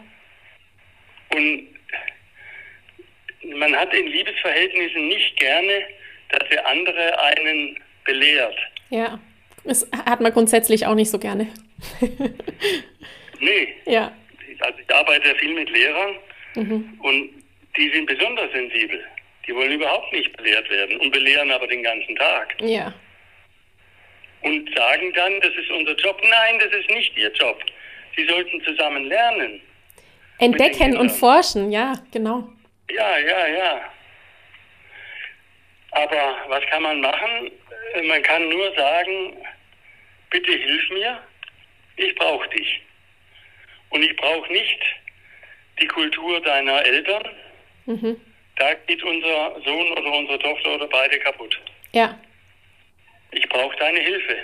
Und 1.36 1.68
man 3.56 3.76
hat 3.76 3.94
in 3.94 4.08
Liebesverhältnissen 4.08 5.08
nicht 5.08 5.38
gerne, 5.38 5.86
dass 6.30 6.50
der 6.50 6.66
andere 6.68 7.20
einen 7.24 7.80
belehrt. 8.06 8.58
ja. 8.90 9.20
Das 9.66 9.86
hat 10.06 10.22
man 10.22 10.32
grundsätzlich 10.32 10.86
auch 10.88 10.96
nicht 10.96 11.12
so 11.12 11.20
gerne. 11.20 11.48
Nee, 13.42 13.76
Ja, 13.86 14.12
also 14.62 14.80
ich 14.80 14.96
arbeite 14.96 15.28
ja 15.28 15.36
viel 15.36 15.54
mit 15.54 15.70
Lehrern 15.70 16.16
und 16.56 17.30
die 17.78 17.90
sind 17.92 18.06
besonders 18.06 18.52
sensibel. 18.52 19.04
Die 19.48 19.56
wollen 19.56 19.72
überhaupt 19.72 20.12
nicht 20.14 20.36
belehrt 20.38 20.70
werden 20.70 21.00
und 21.00 21.12
belehren 21.12 21.50
aber 21.52 21.68
den 21.68 21.82
ganzen 21.84 22.16
Tag. 22.16 22.56
ja, 22.62 22.94
Und 24.42 24.70
sagen 24.76 25.12
dann, 25.14 25.40
das 25.42 25.52
ist 25.56 25.70
unser 25.72 25.96
Job. 25.96 26.22
Nein, 26.24 26.60
das 26.60 26.72
ist 26.80 26.90
nicht 26.90 27.16
ihr 27.18 27.32
Job. 27.34 27.60
Sie 28.16 28.26
sollten 28.26 28.62
zusammen 28.64 29.06
lernen. 29.06 29.62
entdecken 30.40 30.98
und 30.98 31.10
forschen, 31.12 31.72
ja, 31.72 31.94
genau. 32.12 32.48
Ja, 32.92 33.18
ja, 33.20 33.48
ja. 33.48 33.82
Aber 35.92 36.38
was 36.48 36.64
kann 36.68 36.84
man 36.84 37.02
machen? 37.02 37.52
Äh, 37.96 38.02
Man 38.04 38.22
kann 38.24 38.48
nur 38.50 38.74
sagen, 38.76 39.38
bitte 40.30 40.52
hilf 40.52 40.90
mir, 40.92 41.20
ich 41.98 42.14
brauche 42.16 42.48
dich. 42.50 42.82
Und 43.90 44.04
ich 44.04 44.16
brauche 44.18 44.52
nicht 44.52 44.80
die 45.82 45.88
Kultur 45.88 46.40
deiner 46.42 46.84
Eltern. 46.86 47.24
Mhm. 47.86 48.18
Da 48.58 48.74
geht 48.88 49.02
unser 49.04 49.56
Sohn 49.64 49.92
oder 49.92 50.12
unsere 50.12 50.40
Tochter 50.40 50.76
oder 50.76 50.88
beide 50.88 51.18
kaputt. 51.20 51.60
Ja, 51.94 52.18
Ich 53.32 53.48
brauche 53.50 53.76
deine 53.78 54.00
Hilfe. 54.00 54.36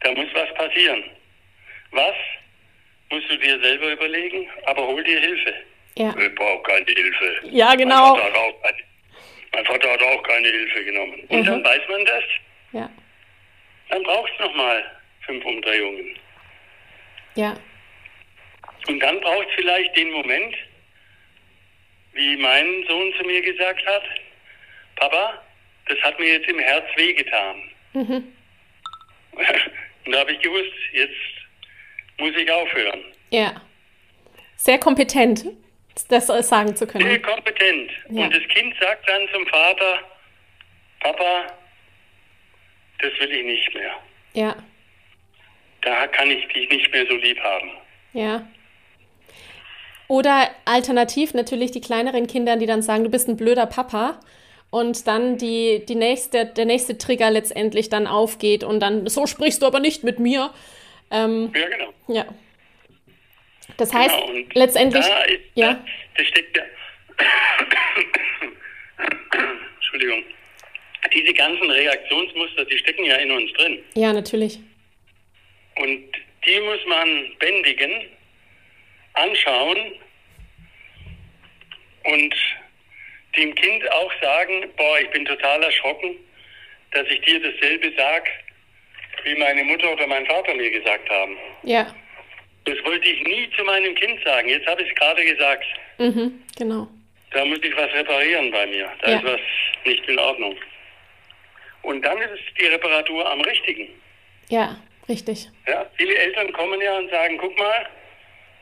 Da 0.00 0.12
muss 0.12 0.28
was 0.34 0.52
passieren. 0.54 1.04
Was? 1.92 2.14
Musst 3.10 3.30
du 3.30 3.36
dir 3.38 3.58
selber 3.60 3.92
überlegen, 3.92 4.48
aber 4.66 4.86
hol 4.86 5.02
dir 5.04 5.20
Hilfe. 5.20 5.54
ja, 5.96 6.14
Ich 6.18 6.34
brauche 6.34 6.62
keine 6.64 6.84
Hilfe. 6.86 7.40
ja, 7.50 7.74
genau. 7.74 8.16
Mein 8.16 8.22
Vater, 8.22 8.32
hat 8.32 8.36
auch 8.36 8.62
keine, 8.62 8.78
mein 9.54 9.64
Vater 9.66 9.92
hat 9.92 10.02
auch 10.02 10.22
keine 10.24 10.48
Hilfe 10.48 10.84
genommen. 10.84 11.20
Und 11.28 11.40
Mhm. 11.40 11.44
dann 11.46 11.64
weiß 11.64 11.80
man 11.88 12.04
das. 12.04 12.24
Ja, 12.72 12.90
Dann 13.90 14.02
braucht 14.02 14.30
es 14.34 14.40
nochmal 14.40 14.84
fünf 15.26 15.44
Umdrehungen. 15.44 16.18
ja, 17.34 17.56
Und 18.88 19.00
dann 19.00 19.20
braucht 19.20 19.46
es 19.48 19.54
vielleicht 19.54 19.96
den 19.96 20.10
Moment, 20.10 20.54
wie 22.14 22.36
mein 22.36 22.84
Sohn 22.88 23.12
zu 23.18 23.24
mir 23.24 23.40
gesagt 23.42 23.84
hat, 23.86 24.02
Papa, 24.96 25.42
das 25.86 25.98
hat 26.02 26.18
mir 26.18 26.32
jetzt 26.32 26.48
im 26.48 26.58
Herz 26.58 26.84
wehgetan. 26.96 27.62
mhm. 27.92 28.32
Und 30.04 30.12
da 30.12 30.20
habe 30.20 30.32
ich 30.32 30.40
gewusst, 30.40 30.72
jetzt 30.92 31.14
muss 32.18 32.34
ich 32.36 32.50
aufhören. 32.50 33.04
ja. 33.30 33.60
Sehr 34.56 34.78
kompetent, 34.78 35.44
das 36.08 36.26
sagen 36.26 36.74
zu 36.74 36.84
Sehr 36.84 36.92
können. 37.00 37.22
kompetent. 37.22 37.92
Ja. 38.10 38.24
Und 38.24 38.34
das 38.34 38.42
Kind 38.48 38.74
sagt 38.80 39.08
dann 39.08 39.28
zum 39.32 39.46
Vater, 39.46 40.00
Papa, 40.98 41.46
das 43.00 43.12
will 43.20 43.30
ich 43.30 43.44
nicht 43.44 43.72
mehr. 43.74 43.92
Ja, 44.32 44.56
da 45.82 46.08
kann 46.08 46.28
ich 46.32 46.44
dich 46.48 46.68
nicht 46.70 46.90
mehr 46.90 47.06
so 47.06 47.14
lieb 47.14 47.38
haben. 47.38 47.70
Ja. 48.14 48.44
Oder 50.08 50.48
alternativ 50.64 51.34
natürlich 51.34 51.70
die 51.70 51.82
kleineren 51.82 52.26
Kinder, 52.26 52.56
die 52.56 52.66
dann 52.66 52.82
sagen, 52.82 53.04
du 53.04 53.10
bist 53.10 53.28
ein 53.28 53.36
blöder 53.36 53.66
Papa. 53.66 54.18
Und 54.70 55.06
dann 55.06 55.38
die, 55.38 55.84
die 55.86 55.94
nächste, 55.94 56.44
der 56.44 56.66
nächste 56.66 56.98
Trigger 56.98 57.30
letztendlich 57.30 57.88
dann 57.88 58.06
aufgeht 58.06 58.64
und 58.64 58.80
dann, 58.80 59.06
so 59.06 59.26
sprichst 59.26 59.62
du 59.62 59.66
aber 59.66 59.80
nicht 59.80 60.04
mit 60.04 60.18
mir. 60.18 60.52
Ähm, 61.10 61.50
ja, 61.54 61.68
genau. 61.68 61.92
Ja. 62.08 62.26
Das 63.78 63.94
heißt, 63.94 64.14
genau, 64.14 64.46
letztendlich. 64.54 65.06
Da 65.06 65.22
ist, 65.24 65.40
ja. 65.54 65.72
Da, 65.74 65.84
das 66.18 66.26
steckt 66.26 66.56
ja. 66.56 66.62
Entschuldigung. 69.76 70.22
Diese 71.14 71.32
ganzen 71.32 71.70
Reaktionsmuster, 71.70 72.64
die 72.66 72.76
stecken 72.76 73.04
ja 73.04 73.16
in 73.16 73.30
uns 73.30 73.50
drin. 73.54 73.78
Ja, 73.94 74.12
natürlich. 74.12 74.58
Und 75.76 76.04
die 76.46 76.60
muss 76.60 76.80
man 76.86 77.26
bändigen, 77.38 77.90
anschauen 79.18 79.92
und 82.04 82.34
dem 83.36 83.54
Kind 83.54 83.92
auch 83.92 84.12
sagen, 84.22 84.70
boah, 84.76 85.00
ich 85.00 85.10
bin 85.10 85.24
total 85.24 85.62
erschrocken, 85.62 86.16
dass 86.92 87.06
ich 87.08 87.20
dir 87.20 87.40
dasselbe 87.40 87.92
sag, 87.96 88.28
wie 89.24 89.34
meine 89.36 89.64
Mutter 89.64 89.92
oder 89.92 90.06
mein 90.06 90.26
Vater 90.26 90.54
mir 90.54 90.70
gesagt 90.70 91.08
haben. 91.10 91.36
Ja. 91.62 91.94
Das 92.64 92.76
wollte 92.84 93.08
ich 93.08 93.22
nie 93.24 93.48
zu 93.56 93.64
meinem 93.64 93.94
Kind 93.94 94.22
sagen. 94.24 94.48
Jetzt 94.48 94.66
habe 94.66 94.82
ich 94.82 94.88
es 94.88 94.94
gerade 94.94 95.24
gesagt. 95.24 95.64
Mhm, 95.98 96.42
genau. 96.56 96.88
Da 97.30 97.44
muss 97.44 97.58
ich 97.62 97.76
was 97.76 97.92
reparieren 97.92 98.50
bei 98.50 98.66
mir. 98.66 98.90
Da 99.02 99.10
ja. 99.10 99.18
ist 99.18 99.24
was 99.24 99.40
nicht 99.84 100.06
in 100.08 100.18
Ordnung. 100.18 100.56
Und 101.82 102.02
dann 102.02 102.18
ist 102.18 102.42
die 102.58 102.66
Reparatur 102.66 103.30
am 103.30 103.40
richtigen. 103.42 103.88
Ja, 104.48 104.76
richtig. 105.08 105.48
Ja, 105.66 105.86
viele 105.96 106.14
Eltern 106.16 106.52
kommen 106.52 106.80
ja 106.80 106.98
und 106.98 107.10
sagen, 107.10 107.38
guck 107.38 107.56
mal, 107.58 107.88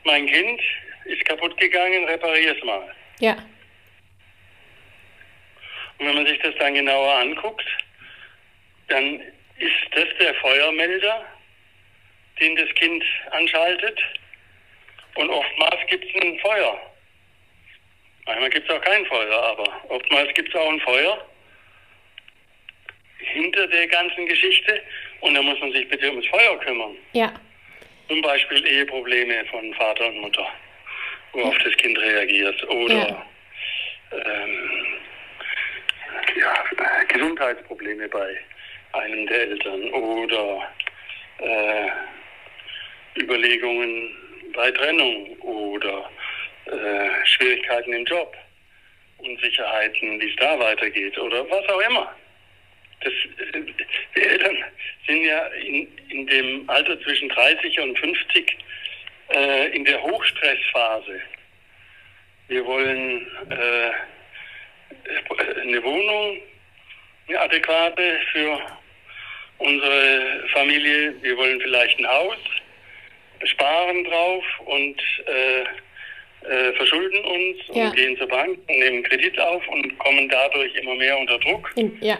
mein 0.07 0.25
Kind 0.25 0.61
ist 1.05 1.23
kaputt 1.25 1.55
gegangen, 1.57 2.05
reparier 2.05 2.55
es 2.57 2.63
mal. 2.63 2.95
Ja. 3.19 3.33
Und 5.99 6.07
wenn 6.07 6.15
man 6.15 6.25
sich 6.25 6.39
das 6.39 6.55
dann 6.59 6.73
genauer 6.73 7.13
anguckt, 7.15 7.65
dann 8.87 9.21
ist 9.57 9.95
das 9.95 10.07
der 10.19 10.33
Feuermelder, 10.35 11.25
den 12.39 12.55
das 12.55 12.69
Kind 12.75 13.03
anschaltet. 13.31 13.99
Und 15.15 15.29
oftmals 15.29 15.79
gibt 15.87 16.05
es 16.05 16.21
ein 16.21 16.39
Feuer. 16.39 16.79
Manchmal 18.25 18.49
gibt 18.49 18.69
es 18.69 18.75
auch 18.75 18.81
kein 18.81 19.05
Feuer, 19.05 19.43
aber 19.43 19.81
oftmals 19.89 20.33
gibt 20.35 20.49
es 20.49 20.55
auch 20.55 20.69
ein 20.69 20.79
Feuer 20.81 21.25
hinter 23.19 23.67
der 23.67 23.87
ganzen 23.87 24.25
Geschichte 24.25 24.81
und 25.21 25.33
da 25.33 25.41
muss 25.41 25.59
man 25.59 25.71
sich 25.71 25.87
bitte 25.89 26.09
ums 26.09 26.27
Feuer 26.27 26.59
kümmern. 26.59 26.95
Ja. 27.13 27.33
Zum 28.07 28.21
Beispiel 28.21 28.65
Eheprobleme 28.65 29.45
von 29.45 29.73
Vater 29.73 30.07
und 30.07 30.21
Mutter, 30.21 30.47
worauf 31.33 31.57
das 31.59 31.75
Kind 31.77 31.97
reagiert. 31.99 32.67
Oder 32.69 32.95
ja. 32.95 33.25
Ähm, 34.11 34.85
ja, 36.39 36.53
Gesundheitsprobleme 37.09 38.07
bei 38.07 38.37
einem 38.93 39.27
der 39.27 39.41
Eltern 39.41 39.89
oder 39.91 40.69
äh, 41.39 41.89
Überlegungen 43.19 44.15
bei 44.53 44.71
Trennung 44.71 45.37
oder 45.39 46.09
äh, 46.65 47.25
Schwierigkeiten 47.25 47.93
im 47.93 48.05
Job, 48.05 48.35
Unsicherheiten, 49.17 50.19
wie 50.21 50.29
es 50.29 50.35
da 50.37 50.57
weitergeht 50.59 51.17
oder 51.17 51.49
was 51.49 51.67
auch 51.69 51.81
immer. 51.81 52.15
Das, 53.01 53.13
äh, 53.13 53.61
die 54.15 54.21
Eltern 54.21 54.57
sind 55.07 55.23
ja 55.23 55.45
in, 55.47 55.87
in 56.09 56.27
dem 56.27 56.69
Alter 56.69 56.99
zwischen 57.01 57.29
30 57.29 57.79
und 57.79 57.99
50 57.99 58.57
äh, 59.29 59.75
in 59.75 59.85
der 59.85 60.01
Hochstressphase. 60.01 61.21
Wir 62.47 62.65
wollen 62.65 63.27
äh, 63.49 63.91
eine 65.61 65.83
Wohnung, 65.83 66.41
eine 67.27 67.39
adäquate 67.39 68.19
für 68.31 68.59
unsere 69.57 70.47
Familie. 70.53 71.13
Wir 71.21 71.37
wollen 71.37 71.59
vielleicht 71.61 71.99
ein 71.99 72.07
Haus, 72.07 72.37
sparen 73.43 74.03
drauf 74.05 74.43
und 74.65 75.01
äh, 75.25 75.63
äh, 76.49 76.73
verschulden 76.73 77.23
uns 77.25 77.57
ja. 77.73 77.85
und 77.85 77.95
gehen 77.95 78.17
zur 78.17 78.27
Bank 78.27 78.57
und 78.67 78.79
nehmen 78.79 79.03
Kredit 79.03 79.39
auf 79.39 79.67
und 79.67 79.97
kommen 79.97 80.29
dadurch 80.29 80.73
immer 80.75 80.95
mehr 80.95 81.17
unter 81.17 81.37
Druck. 81.39 81.73
Ja. 81.99 82.17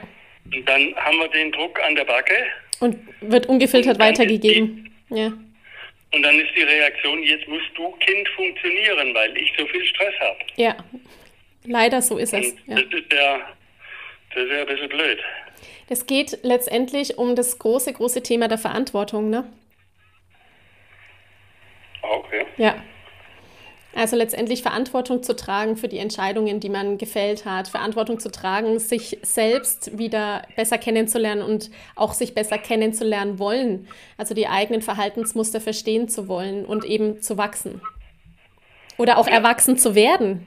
Und 0.53 0.65
dann 0.65 0.95
haben 0.95 1.17
wir 1.17 1.27
den 1.29 1.51
Druck 1.51 1.79
an 1.81 1.95
der 1.95 2.05
Backe. 2.05 2.35
Und 2.79 2.97
wird 3.21 3.47
ungefiltert 3.47 3.99
weitergegeben. 3.99 4.91
Die, 5.09 5.15
ja. 5.15 5.33
Und 6.13 6.23
dann 6.23 6.39
ist 6.39 6.49
die 6.55 6.63
Reaktion, 6.63 7.21
jetzt 7.23 7.47
musst 7.47 7.69
du 7.75 7.91
Kind 7.99 8.27
funktionieren, 8.29 9.13
weil 9.13 9.35
ich 9.37 9.51
so 9.57 9.65
viel 9.67 9.85
Stress 9.85 10.13
habe. 10.19 10.39
Ja, 10.55 10.75
leider 11.65 12.01
so 12.01 12.17
ist 12.17 12.33
es. 12.33 12.55
Ja. 12.65 12.75
Das, 12.75 12.83
ist 12.83 13.13
ja, 13.13 13.39
das 14.33 14.43
ist 14.43 14.51
ja 14.51 14.61
ein 14.61 14.67
bisschen 14.67 14.89
blöd. 14.89 15.19
Es 15.89 16.05
geht 16.05 16.39
letztendlich 16.43 17.17
um 17.17 17.35
das 17.35 17.59
große, 17.59 17.93
große 17.93 18.23
Thema 18.23 18.47
der 18.47 18.57
Verantwortung, 18.57 19.29
ne? 19.29 19.51
Okay. 22.01 22.45
Ja. 22.57 22.75
Also 23.97 24.15
letztendlich 24.15 24.61
Verantwortung 24.61 25.23
zu 25.23 25.35
tragen 25.35 25.75
für 25.75 25.87
die 25.87 25.97
Entscheidungen, 25.97 26.59
die 26.59 26.69
man 26.69 26.99
gefällt 26.99 27.45
hat, 27.45 27.67
Verantwortung 27.67 28.19
zu 28.19 28.29
tragen, 28.29 28.77
sich 28.77 29.17
selbst 29.23 29.97
wieder 29.97 30.43
besser 30.55 30.77
kennenzulernen 30.77 31.41
und 31.41 31.71
auch 31.95 32.13
sich 32.13 32.35
besser 32.35 32.59
kennenzulernen 32.59 33.39
wollen. 33.39 33.87
Also 34.15 34.35
die 34.35 34.45
eigenen 34.45 34.83
Verhaltensmuster 34.83 35.59
verstehen 35.59 36.09
zu 36.09 36.27
wollen 36.27 36.63
und 36.63 36.85
eben 36.85 37.23
zu 37.23 37.39
wachsen. 37.39 37.81
Oder 38.99 39.17
auch 39.17 39.27
erwachsen 39.27 39.79
zu 39.79 39.95
werden. 39.95 40.45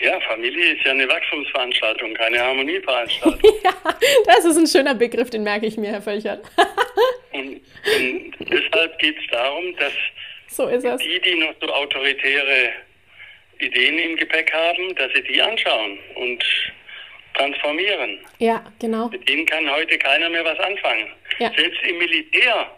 Ja, 0.00 0.20
Familie 0.28 0.74
ist 0.74 0.84
ja 0.84 0.92
eine 0.92 1.08
Wachstumsveranstaltung, 1.08 2.14
keine 2.14 2.38
Harmonieveranstaltung. 2.38 3.40
ja, 3.64 3.72
das 4.26 4.44
ist 4.44 4.58
ein 4.58 4.68
schöner 4.68 4.94
Begriff, 4.94 5.28
den 5.30 5.42
merke 5.42 5.66
ich 5.66 5.76
mir, 5.76 5.90
Herr 5.90 6.02
Völchert. 6.02 6.44
und, 7.32 7.48
und 7.48 8.34
deshalb 8.38 8.96
geht 9.00 9.16
es 9.18 9.26
darum, 9.32 9.74
dass 9.76 9.92
so 10.56 10.68
ist 10.68 10.84
es. 10.84 11.00
Die, 11.00 11.20
die 11.20 11.34
noch 11.36 11.54
so 11.60 11.68
autoritäre 11.68 12.72
Ideen 13.58 13.98
im 13.98 14.16
Gepäck 14.16 14.52
haben, 14.52 14.94
dass 14.96 15.12
sie 15.14 15.22
die 15.22 15.40
anschauen 15.40 15.98
und 16.16 16.44
transformieren. 17.34 18.18
Ja, 18.38 18.64
genau. 18.80 19.08
Mit 19.08 19.28
denen 19.28 19.46
kann 19.46 19.70
heute 19.70 19.98
keiner 19.98 20.28
mehr 20.28 20.44
was 20.44 20.58
anfangen. 20.60 21.08
Ja. 21.38 21.52
Selbst 21.56 21.82
im 21.82 21.98
Militär. 21.98 22.70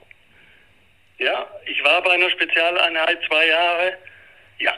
Ja, 1.19 1.49
ich 1.67 1.83
war 1.83 2.03
bei 2.03 2.13
einer 2.13 2.31
Spezialeinheit 2.31 3.19
zwei 3.27 3.47
Jahre. 3.47 3.99
Ja, 4.59 4.75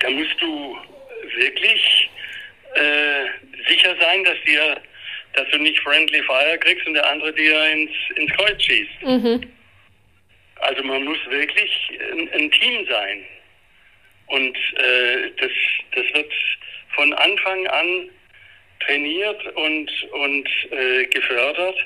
da 0.00 0.10
musst 0.10 0.40
du 0.40 0.78
wirklich 1.36 2.10
äh, 2.74 3.24
sicher 3.68 3.94
sein, 4.00 4.24
dass 4.24 4.36
dir, 4.46 4.80
dass 5.34 5.48
du 5.50 5.58
nicht 5.58 5.78
Friendly 5.80 6.22
Fire 6.22 6.58
kriegst 6.58 6.86
und 6.86 6.94
der 6.94 7.08
andere 7.08 7.32
dir 7.32 7.70
ins, 7.70 7.90
ins 8.16 8.32
Kreuz 8.32 8.62
schießt. 8.62 9.02
Mhm. 9.02 9.52
Also 10.60 10.82
man 10.84 11.04
muss 11.04 11.18
wirklich 11.28 11.70
ein, 12.12 12.30
ein 12.32 12.50
Team 12.50 12.86
sein. 12.88 13.24
Und 14.26 14.56
äh, 14.76 15.30
das, 15.38 15.50
das 15.94 16.04
wird 16.14 16.32
von 16.94 17.12
Anfang 17.14 17.66
an 17.68 18.08
trainiert 18.80 19.44
und, 19.56 19.90
und 20.12 20.48
äh, 20.70 21.04
gefördert, 21.06 21.76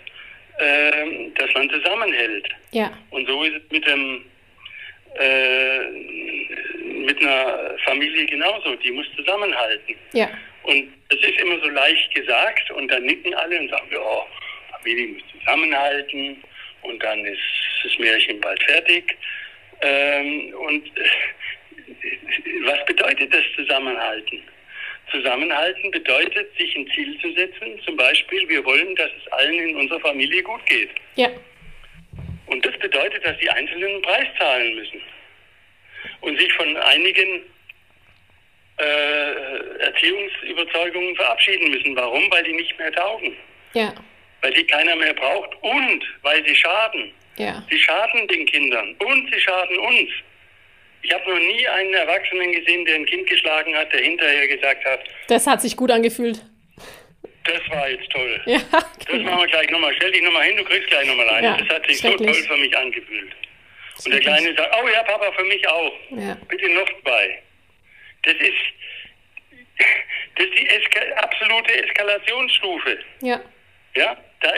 äh, 0.58 1.30
dass 1.36 1.52
man 1.54 1.70
zusammenhält. 1.70 2.48
Ja. 2.72 2.96
Und 3.10 3.26
so 3.26 3.42
ist 3.44 3.54
es 3.56 3.70
mit 3.70 3.86
dem 3.86 4.24
äh, 5.18 5.78
mit 7.04 7.20
einer 7.20 7.76
Familie 7.84 8.26
genauso. 8.26 8.74
Die 8.76 8.90
muss 8.90 9.06
zusammenhalten. 9.16 9.94
Ja. 10.12 10.28
Und 10.64 10.92
das 11.08 11.20
ist 11.20 11.38
immer 11.38 11.58
so 11.60 11.68
leicht 11.68 12.14
gesagt 12.14 12.70
und 12.72 12.90
dann 12.90 13.04
nicken 13.04 13.34
alle 13.34 13.60
und 13.60 13.70
sagen, 13.70 13.88
ja, 13.92 14.26
Familie 14.78 15.08
muss 15.08 15.22
zusammenhalten 15.38 16.42
und 16.84 17.02
dann 17.02 17.24
ist 17.24 17.40
das 17.82 17.98
Märchen 17.98 18.40
bald 18.40 18.62
fertig. 18.62 19.16
Ähm, 19.80 20.54
und 20.54 20.86
äh, 20.98 22.64
was 22.64 22.84
bedeutet 22.86 23.32
das 23.32 23.44
Zusammenhalten? 23.56 24.42
Zusammenhalten 25.10 25.90
bedeutet, 25.90 26.56
sich 26.56 26.74
ein 26.76 26.88
Ziel 26.94 27.18
zu 27.20 27.32
setzen. 27.32 27.80
Zum 27.84 27.96
Beispiel, 27.96 28.48
wir 28.48 28.64
wollen, 28.64 28.96
dass 28.96 29.10
es 29.20 29.32
allen 29.32 29.68
in 29.68 29.76
unserer 29.76 30.00
Familie 30.00 30.42
gut 30.42 30.64
geht. 30.66 30.90
Ja. 31.16 31.28
Und 32.46 32.64
das 32.64 32.76
bedeutet, 32.78 33.24
dass 33.24 33.36
die 33.38 33.50
Einzelnen 33.50 33.90
einen 33.90 34.02
Preis 34.02 34.26
zahlen 34.38 34.74
müssen. 34.76 35.00
Und 36.20 36.38
sich 36.38 36.52
von 36.54 36.76
einigen 36.76 37.42
äh, 38.78 39.80
Erziehungsüberzeugungen 39.80 41.16
verabschieden 41.16 41.70
müssen. 41.70 41.94
Warum? 41.96 42.30
Weil 42.30 42.44
die 42.44 42.54
nicht 42.54 42.78
mehr 42.78 42.92
taugen. 42.92 43.36
Ja 43.74 43.94
weil 44.44 44.52
die 44.52 44.64
keiner 44.66 44.94
mehr 44.96 45.14
braucht 45.14 45.50
und 45.62 46.04
weil 46.20 46.46
sie 46.46 46.54
schaden. 46.54 47.10
Ja. 47.36 47.64
Sie 47.70 47.78
schaden 47.78 48.28
den 48.28 48.44
Kindern 48.44 48.94
und 48.98 49.32
sie 49.32 49.40
schaden 49.40 49.78
uns. 49.78 50.10
Ich 51.00 51.12
habe 51.12 51.30
noch 51.30 51.38
nie 51.38 51.66
einen 51.66 51.94
Erwachsenen 51.94 52.52
gesehen, 52.52 52.84
der 52.84 52.96
ein 52.96 53.06
Kind 53.06 53.26
geschlagen 53.26 53.74
hat, 53.74 53.90
der 53.92 54.00
hinterher 54.00 54.46
gesagt 54.46 54.84
hat. 54.84 55.00
Das 55.28 55.46
hat 55.46 55.62
sich 55.62 55.74
gut 55.76 55.90
angefühlt. 55.90 56.44
Das 57.44 57.60
war 57.70 57.88
jetzt 57.88 58.10
toll. 58.10 58.40
Ja, 58.46 58.60
Das 58.70 59.20
machen 59.22 59.38
wir 59.40 59.46
gleich 59.46 59.70
nochmal. 59.70 59.94
Stell 59.96 60.12
dich 60.12 60.22
nochmal 60.22 60.42
hin, 60.44 60.56
du 60.58 60.64
kriegst 60.64 60.88
gleich 60.90 61.06
nochmal 61.08 61.28
eine. 61.30 61.46
Ja, 61.46 61.56
das 61.56 61.68
hat 61.68 61.86
sich 61.86 61.98
so 61.98 62.14
toll 62.14 62.34
für 62.34 62.56
mich 62.58 62.76
angefühlt. 62.76 63.32
Und 64.04 64.12
der. 64.12 64.20
Kleine 64.20 64.54
sagt, 64.54 64.76
oh 64.82 64.88
ja, 64.88 65.02
Papa, 65.04 65.32
für 65.32 65.44
mich 65.44 65.66
auch. 65.68 65.92
Ja. 66.10 66.36
Bitte 66.48 66.68
noch 66.68 66.88
zwei. 67.02 67.42
Das 68.24 68.34
ist, 68.34 68.52
das 70.36 70.46
ist 70.46 70.58
die 70.58 70.68
Eska 70.68 71.00
absolute 71.16 71.82
Eskalationsstufe. 71.84 72.98
Ja. 73.22 73.40
Ja, 73.96 74.16
da 74.44 74.52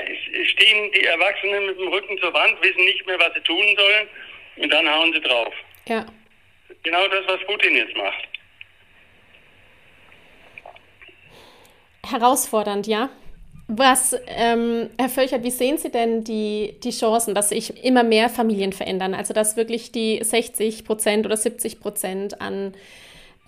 stehen 0.44 0.90
die 0.92 1.04
Erwachsenen 1.04 1.66
mit 1.66 1.78
dem 1.78 1.88
Rücken 1.88 2.18
zur 2.18 2.34
Wand, 2.34 2.60
wissen 2.60 2.84
nicht 2.84 3.06
mehr, 3.06 3.18
was 3.20 3.32
sie 3.34 3.40
tun 3.40 3.64
sollen 3.76 4.08
und 4.56 4.72
dann 4.72 4.88
hauen 4.88 5.12
sie 5.12 5.20
drauf. 5.20 5.54
Ja. 5.86 6.04
Genau 6.82 7.06
das, 7.08 7.24
was 7.28 7.46
Putin 7.46 7.76
jetzt 7.76 7.96
macht. 7.96 8.28
Herausfordernd, 12.04 12.86
ja. 12.86 13.10
Was, 13.68 14.16
ähm, 14.28 14.90
Herr 14.98 15.08
Völchert, 15.08 15.42
wie 15.42 15.50
sehen 15.50 15.76
Sie 15.76 15.90
denn 15.90 16.22
die, 16.22 16.76
die 16.84 16.90
Chancen, 16.90 17.34
dass 17.34 17.48
sich 17.48 17.84
immer 17.84 18.04
mehr 18.04 18.28
Familien 18.28 18.72
verändern? 18.72 19.12
Also, 19.12 19.34
dass 19.34 19.56
wirklich 19.56 19.90
die 19.90 20.20
60 20.22 20.84
Prozent 20.84 21.26
oder 21.26 21.36
70 21.36 21.80
Prozent 21.80 22.40
an 22.40 22.74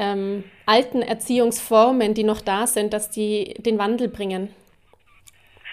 ähm, 0.01 0.43
alten 0.67 1.03
Erziehungsformen, 1.03 2.15
die 2.15 2.25
noch 2.25 2.41
da 2.41 2.67
sind, 2.67 2.93
dass 2.93 3.11
die 3.11 3.55
den 3.59 3.79
Wandel 3.79 4.09
bringen? 4.09 4.53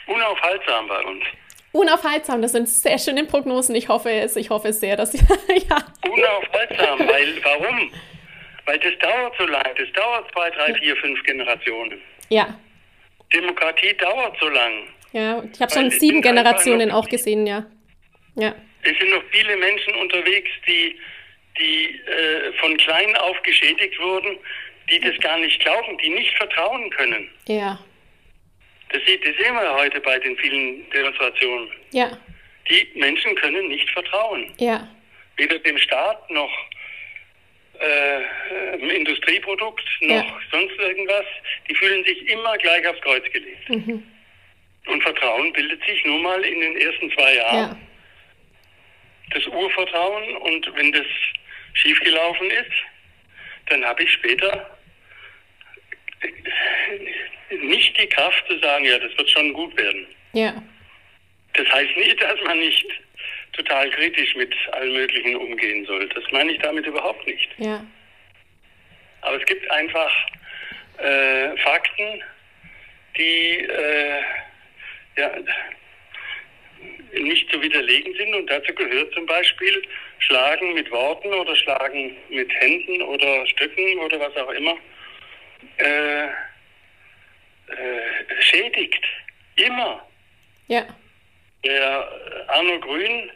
Unaufhaltsam 0.07 0.87
bei 0.87 1.01
uns. 1.03 1.23
Unaufhaltsam, 1.71 2.41
das 2.41 2.53
sind 2.53 2.69
sehr 2.69 2.97
schöne 2.99 3.25
Prognosen. 3.25 3.75
Ich 3.75 3.89
hoffe 3.89 4.09
es, 4.11 4.35
ich 4.37 4.49
hoffe 4.49 4.69
es 4.69 4.79
sehr, 4.79 4.95
dass 4.95 5.13
ja. 5.69 5.77
Unaufhaltsam, 6.09 6.99
weil, 7.07 7.43
warum? 7.43 7.91
Weil 8.65 8.79
das 8.79 8.93
dauert 8.99 9.33
so 9.37 9.45
lang, 9.45 9.65
das 9.77 9.91
dauert 9.93 10.31
zwei, 10.31 10.49
drei, 10.51 10.73
vier, 10.75 10.95
fünf 10.97 11.21
Generationen. 11.23 11.99
Ja, 12.29 12.57
Demokratie 13.33 13.93
dauert 13.97 14.37
so 14.39 14.47
lang. 14.49 14.87
ja. 15.11 15.43
Ich 15.53 15.61
habe 15.61 15.71
schon 15.73 15.89
sieben 15.91 16.21
Generationen 16.21 16.91
auch 16.91 17.07
gesehen, 17.09 17.45
ja. 17.45 17.65
Ja, 18.35 18.53
Es 18.83 18.97
sind 18.97 19.09
noch 19.11 19.23
viele 19.31 19.55
Menschen 19.57 19.93
unterwegs, 19.95 20.49
die, 20.67 20.97
die 21.59 22.01
äh, 22.07 22.51
von 22.59 22.75
klein 22.77 23.15
auf 23.17 23.41
geschädigt 23.43 23.99
wurden, 23.99 24.37
die 24.89 24.99
das 24.99 25.17
gar 25.19 25.37
nicht 25.37 25.59
glauben, 25.61 25.97
die 25.99 26.09
nicht 26.09 26.35
vertrauen 26.37 26.89
können. 26.91 27.29
ja, 27.47 27.79
Das, 28.95 29.05
sieht, 29.05 29.25
das 29.27 29.35
sehen 29.37 29.53
wir 29.55 29.73
heute 29.73 29.99
bei 29.99 30.17
den 30.19 30.37
vielen 30.37 30.89
Demonstrationen. 30.91 31.69
ja, 31.91 32.17
Die 32.69 32.87
Menschen 32.95 33.35
können 33.35 33.67
nicht 33.67 33.89
vertrauen. 33.89 34.53
ja, 34.57 34.87
Weder 35.37 35.59
dem 35.59 35.77
Staat 35.77 36.29
noch 36.29 36.51
äh, 37.79 38.75
im 38.77 38.89
Industrieprodukt 38.89 39.83
noch 40.01 40.09
Ja. 40.25 40.39
sonst 40.49 40.79
irgendwas. 40.79 41.25
Die 41.69 41.75
fühlen 41.75 42.05
sich 42.05 42.29
immer 42.29 42.57
gleich 42.57 42.87
aufs 42.87 43.01
Kreuz 43.01 43.23
gelegt. 43.33 43.69
Mhm. 43.69 44.01
Und 44.87 45.03
Vertrauen 45.03 45.51
bildet 45.51 45.83
sich 45.85 46.05
nun 46.05 46.21
mal 46.21 46.41
in 46.45 46.61
den 46.61 46.77
ersten 46.77 47.11
zwei 47.11 47.35
Jahren. 47.35 47.57
ja, 47.57 47.77
das 49.31 49.45
Urvertrauen 49.47 50.37
und 50.37 50.71
wenn 50.77 50.91
das 50.93 51.05
schiefgelaufen 51.73 52.49
ist, 52.51 52.71
dann 53.69 53.83
habe 53.83 54.03
ich 54.03 54.11
später 54.13 54.74
nicht 57.63 57.97
die 57.99 58.07
Kraft 58.07 58.43
zu 58.47 58.57
sagen, 58.59 58.85
ja, 58.85 58.97
das 58.99 59.17
wird 59.17 59.29
schon 59.29 59.53
gut 59.53 59.75
werden. 59.77 60.07
ja, 60.33 60.61
Das 61.53 61.67
heißt 61.71 61.95
nicht, 61.97 62.21
dass 62.21 62.39
man 62.45 62.59
nicht 62.59 62.85
total 63.53 63.89
kritisch 63.91 64.35
mit 64.35 64.53
allen 64.73 64.93
Möglichen 64.93 65.35
umgehen 65.35 65.85
soll. 65.85 66.07
Das 66.09 66.23
meine 66.31 66.51
ich 66.51 66.59
damit 66.59 66.85
überhaupt 66.85 67.25
nicht. 67.25 67.49
ja, 67.57 67.85
Aber 69.21 69.37
es 69.37 69.45
gibt 69.45 69.69
einfach 69.71 70.11
äh, 70.97 71.55
Fakten, 71.57 72.21
die 73.17 73.59
äh, 73.59 74.21
ja, 75.17 75.31
nicht 77.13 77.49
zu 77.49 77.61
widerlegen 77.61 78.13
sind. 78.15 78.35
Und 78.35 78.49
dazu 78.49 78.73
gehört 78.73 79.13
zum 79.13 79.25
Beispiel 79.25 79.81
Schlagen 80.19 80.73
mit 80.73 80.91
Worten 80.91 81.33
oder 81.33 81.55
Schlagen 81.55 82.17
mit 82.29 82.51
Händen 82.59 83.01
oder 83.01 83.45
Stöcken 83.47 83.99
oder 83.99 84.19
was 84.19 84.35
auch 84.35 84.49
immer. 84.51 84.75
Äh, 85.77 86.27
äh, 87.67 88.41
schädigt. 88.41 89.03
Immer. 89.55 90.05
ja, 90.67 90.85
Der 91.63 92.09
Arno 92.47 92.79
Grün 92.79 93.31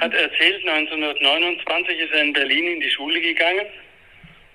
hat 0.00 0.14
erzählt, 0.14 0.66
1929 0.66 1.98
ist 1.98 2.12
er 2.12 2.22
in 2.22 2.32
Berlin 2.32 2.74
in 2.74 2.80
die 2.80 2.90
Schule 2.90 3.20
gegangen 3.20 3.66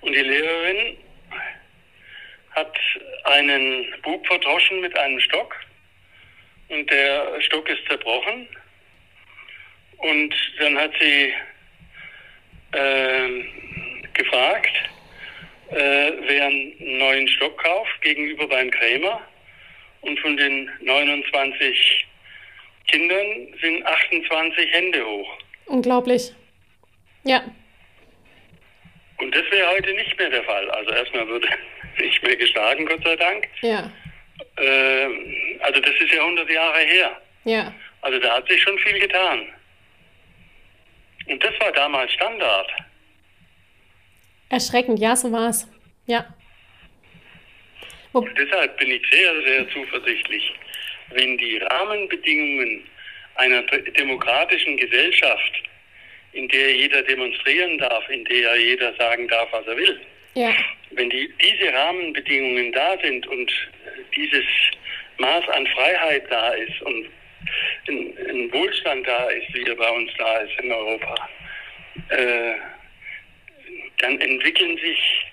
und 0.00 0.12
die 0.12 0.20
Lehrerin 0.20 0.96
hat 2.50 2.76
einen 3.24 3.86
Bub 4.02 4.26
verdroschen 4.26 4.80
mit 4.80 4.96
einem 4.98 5.20
Stock 5.20 5.54
und 6.68 6.90
der 6.90 7.40
Stock 7.42 7.68
ist 7.68 7.86
zerbrochen 7.88 8.48
und 9.98 10.34
dann 10.58 10.76
hat 10.76 10.92
sie 11.00 11.32
ähm, 12.72 13.46
gefragt, 14.14 14.72
äh, 15.70 16.12
wer 16.26 16.46
einen 16.46 16.98
neuen 16.98 17.28
Stock 17.28 17.56
kauft 17.62 18.00
gegenüber 18.02 18.46
beim 18.48 18.70
Krämer 18.70 19.20
und 20.02 20.18
von 20.20 20.36
den 20.36 20.70
29 20.80 22.06
Kindern 22.88 23.46
sind 23.60 23.86
28 23.86 24.72
Hände 24.72 25.04
hoch. 25.04 25.38
unglaublich. 25.66 26.32
Ja, 27.24 27.42
Und 29.18 29.34
das 29.34 29.42
wäre 29.50 29.68
heute 29.70 29.92
nicht 29.92 30.16
mehr 30.18 30.30
der 30.30 30.42
Fall. 30.44 30.70
Also 30.70 30.90
erstmal 30.92 31.28
würde 31.28 31.48
nicht 32.00 32.22
mehr 32.22 32.36
geschlagen, 32.36 32.86
Gott 32.86 33.04
sei 33.04 33.14
Dank. 33.16 33.46
ja, 33.60 33.90
Ähm, 34.56 35.58
also 35.60 35.80
das 35.80 35.92
ist 36.00 36.12
ja 36.12 36.22
100 36.22 36.50
Jahre 36.50 36.78
her. 36.80 37.20
ja, 37.44 37.74
Also 38.00 38.18
da 38.18 38.36
hat 38.36 38.48
sich 38.48 38.60
schon 38.62 38.78
viel 38.78 38.98
getan. 38.98 39.46
Und 41.26 41.44
das 41.44 41.52
war 41.60 41.70
damals 41.72 42.10
Standard. 42.14 42.70
Erschreckend, 44.50 44.98
ja, 44.98 45.16
so 45.16 45.32
war 45.32 45.48
es. 45.48 45.66
Ja, 46.06 46.26
Und 48.12 48.28
deshalb 48.36 48.76
bin 48.78 48.90
ich 48.90 49.02
sehr, 49.10 49.42
sehr 49.42 49.70
zuversichtlich, 49.70 50.52
wenn 51.10 51.38
die 51.38 51.58
Rahmenbedingungen 51.58 52.84
einer 53.36 53.62
demokratischen 53.62 54.76
Gesellschaft, 54.76 55.62
in 56.32 56.48
der 56.48 56.74
jeder 56.74 57.02
demonstrieren 57.02 57.78
darf, 57.78 58.08
in 58.08 58.24
der 58.24 58.56
jeder 58.56 58.94
sagen 58.94 59.28
darf, 59.28 59.48
was 59.52 59.66
er 59.66 59.76
will, 59.76 60.00
ja, 60.34 60.52
wenn 60.90 61.10
die, 61.10 61.32
diese 61.40 61.72
Rahmenbedingungen 61.72 62.72
da 62.72 62.96
sind 63.02 63.26
und 63.26 63.50
dieses 64.14 64.44
Maß 65.18 65.48
an 65.48 65.66
Freiheit 65.68 66.24
da 66.30 66.50
ist 66.50 66.82
und 66.82 67.06
ein, 67.88 68.14
ein 68.28 68.52
Wohlstand 68.52 69.06
da 69.06 69.28
ist, 69.30 69.54
wie 69.54 69.64
er 69.64 69.76
bei 69.76 69.90
uns 69.90 70.10
da 70.18 70.38
ist 70.38 70.60
in 70.60 70.72
Europa, 70.72 71.28
äh, 72.10 72.54
dann 74.00 74.20
entwickeln 74.20 74.76
sich 74.78 75.26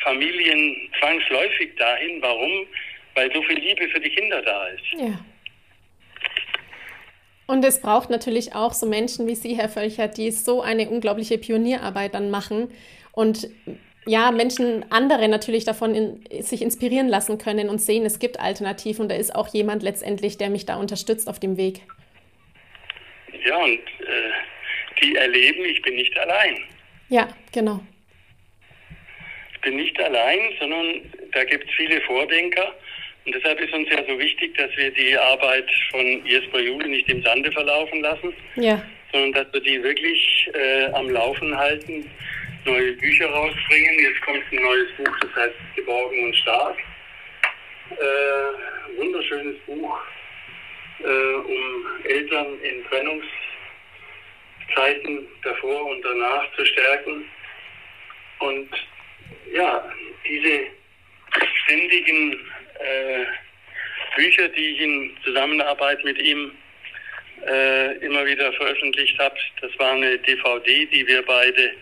Familien 0.00 0.90
zwangsläufig 0.98 1.74
dahin. 1.76 2.20
Warum? 2.20 2.66
Weil 3.14 3.32
so 3.32 3.42
viel 3.42 3.58
Liebe 3.58 3.88
für 3.88 4.00
die 4.00 4.10
Kinder 4.10 4.42
da 4.42 4.66
ist. 4.68 5.00
ja. 5.00 5.18
Und 7.46 7.64
es 7.64 7.82
braucht 7.82 8.08
natürlich 8.08 8.54
auch 8.54 8.72
so 8.72 8.86
Menschen 8.86 9.26
wie 9.26 9.34
Sie, 9.34 9.54
Herr 9.54 9.68
Völcher, 9.68 10.08
die 10.08 10.30
so 10.30 10.62
eine 10.62 10.88
unglaubliche 10.88 11.36
Pionierarbeit 11.36 12.14
dann 12.14 12.30
machen 12.30 12.72
und 13.12 13.48
ja, 14.06 14.32
Menschen, 14.32 14.84
andere 14.90 15.28
natürlich 15.28 15.64
davon 15.64 15.94
in, 15.94 16.42
sich 16.42 16.62
inspirieren 16.62 17.08
lassen 17.08 17.38
können 17.38 17.68
und 17.68 17.80
sehen, 17.80 18.04
es 18.04 18.18
gibt 18.18 18.40
Alternativen 18.40 19.02
und 19.02 19.08
da 19.10 19.14
ist 19.14 19.34
auch 19.34 19.48
jemand 19.48 19.82
letztendlich, 19.82 20.38
der 20.38 20.50
mich 20.50 20.66
da 20.66 20.76
unterstützt 20.76 21.28
auf 21.28 21.38
dem 21.38 21.56
Weg. 21.56 21.82
Ja, 23.44 23.56
und 23.58 23.78
äh, 23.78 25.00
die 25.02 25.14
erleben, 25.14 25.64
ich 25.64 25.82
bin 25.82 25.94
nicht 25.94 26.18
allein. 26.18 26.58
Ja, 27.10 27.28
genau. 27.52 27.80
Ich 29.62 29.70
bin 29.70 29.76
nicht 29.76 30.00
allein, 30.00 30.40
sondern 30.58 31.02
da 31.30 31.44
gibt 31.44 31.68
es 31.68 31.74
viele 31.76 32.00
Vordenker. 32.00 32.74
Und 33.24 33.32
deshalb 33.32 33.60
ist 33.60 33.72
uns 33.72 33.88
ja 33.88 34.02
so 34.08 34.18
wichtig, 34.18 34.56
dass 34.56 34.76
wir 34.76 34.90
die 34.90 35.16
Arbeit 35.16 35.70
von 35.92 36.26
Jesper 36.26 36.58
Jule 36.58 36.88
nicht 36.88 37.08
im 37.08 37.22
Sande 37.22 37.52
verlaufen 37.52 38.00
lassen, 38.00 38.34
Ja, 38.56 38.82
sondern 39.12 39.32
dass 39.32 39.46
wir 39.52 39.60
die 39.60 39.80
wirklich 39.80 40.50
äh, 40.54 40.86
am 40.94 41.08
Laufen 41.10 41.56
halten, 41.56 42.10
neue 42.64 42.94
Bücher 42.94 43.30
rausbringen. 43.30 44.00
Jetzt 44.00 44.20
kommt 44.22 44.42
ein 44.50 44.62
neues 44.62 44.90
Buch, 44.96 45.16
das 45.20 45.32
heißt 45.36 45.54
Geborgen 45.76 46.24
und 46.24 46.34
Stark. 46.38 46.76
Äh, 47.90 48.96
wunderschönes 48.98 49.60
Buch, 49.64 49.96
äh, 51.04 51.04
um 51.04 51.86
Eltern 52.02 52.60
in 52.62 52.84
Trennungszeiten 52.88 55.28
davor 55.44 55.86
und 55.86 56.02
danach 56.02 56.52
zu 56.56 56.66
stärken. 56.66 57.24
Und 58.40 58.68
ja, 59.54 59.92
diese 60.26 60.66
ständigen 61.64 62.32
äh, 62.78 63.24
Bücher, 64.16 64.48
die 64.48 64.66
ich 64.68 64.80
in 64.80 65.16
Zusammenarbeit 65.24 66.02
mit 66.04 66.20
ihm 66.20 66.52
äh, 67.46 67.96
immer 67.98 68.24
wieder 68.26 68.52
veröffentlicht 68.52 69.18
habe, 69.18 69.34
das 69.60 69.70
war 69.78 69.92
eine 69.92 70.18
DVD, 70.18 70.86
die 70.86 71.06
wir 71.06 71.22
beide 71.22 71.72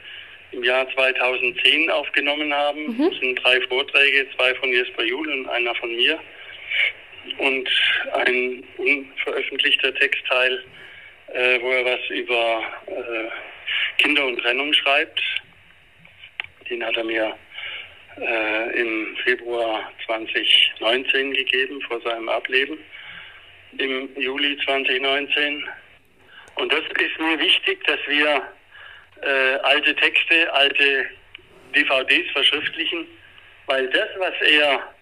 im 0.53 0.65
Jahr 0.65 0.89
2010 0.95 1.91
aufgenommen 1.91 2.53
haben. 2.53 2.97
Das 3.11 3.21
sind 3.21 3.37
drei 3.43 3.61
Vorträge, 3.63 4.27
zwei 4.37 4.55
von 4.57 4.71
Jesper 4.71 5.05
Juhl 5.05 5.31
und 5.31 5.49
einer 5.49 5.75
von 5.77 5.95
mir. 5.95 6.19
und 7.39 7.69
ein 8.13 8.65
unveröffentlichter 8.79 9.95
Textteil, 9.95 10.65
äh, 11.33 11.61
wo 11.61 11.71
er 11.71 11.85
was 11.85 12.01
über 12.11 12.63
äh, 12.87 14.03
Kinder 14.03 14.27
und 14.27 14.39
Trennung 14.39 14.73
schreibt. 14.73 15.21
Den 16.71 16.85
hat 16.85 16.97
er 16.97 17.05
mir 17.05 17.37
äh, 18.21 18.81
im 18.81 19.17
Februar 19.25 19.91
2019 20.07 21.33
gegeben, 21.35 21.83
vor 21.83 22.01
seinem 22.03 22.29
Ableben, 22.29 22.79
im 23.79 24.09
Juli 24.17 24.57
2019. 24.65 25.69
Und 26.55 26.73
das 26.73 26.81
ist 26.81 27.19
mir 27.19 27.39
wichtig, 27.39 27.85
dass 27.85 27.99
wir 28.07 28.43
äh, 29.23 29.55
alte 29.63 29.95
Texte, 29.97 30.53
alte 30.53 31.07
DVDs 31.75 32.31
verschriftlichen, 32.33 33.07
weil 33.67 33.89
das, 33.91 34.09
was 34.19 34.35
er 34.41 34.95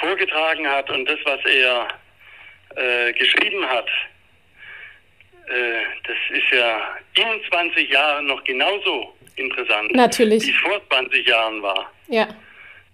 vorgetragen 0.00 0.68
hat 0.68 0.90
und 0.90 1.08
das, 1.08 1.18
was 1.24 1.40
er 1.44 1.88
äh, 2.76 3.12
geschrieben 3.12 3.66
hat, 3.68 3.88
äh, 5.50 5.82
das 6.04 6.16
ist 6.30 6.50
ja 6.52 6.96
in 7.14 7.40
20 7.50 7.90
Jahren 7.90 8.26
noch 8.26 8.42
genauso 8.44 9.14
interessant, 9.36 9.94
Natürlich. 9.94 10.46
wie 10.46 10.50
es 10.50 10.56
vor 10.58 10.80
20 10.88 11.26
Jahren 11.26 11.62
war. 11.62 11.92
Ja. 12.08 12.28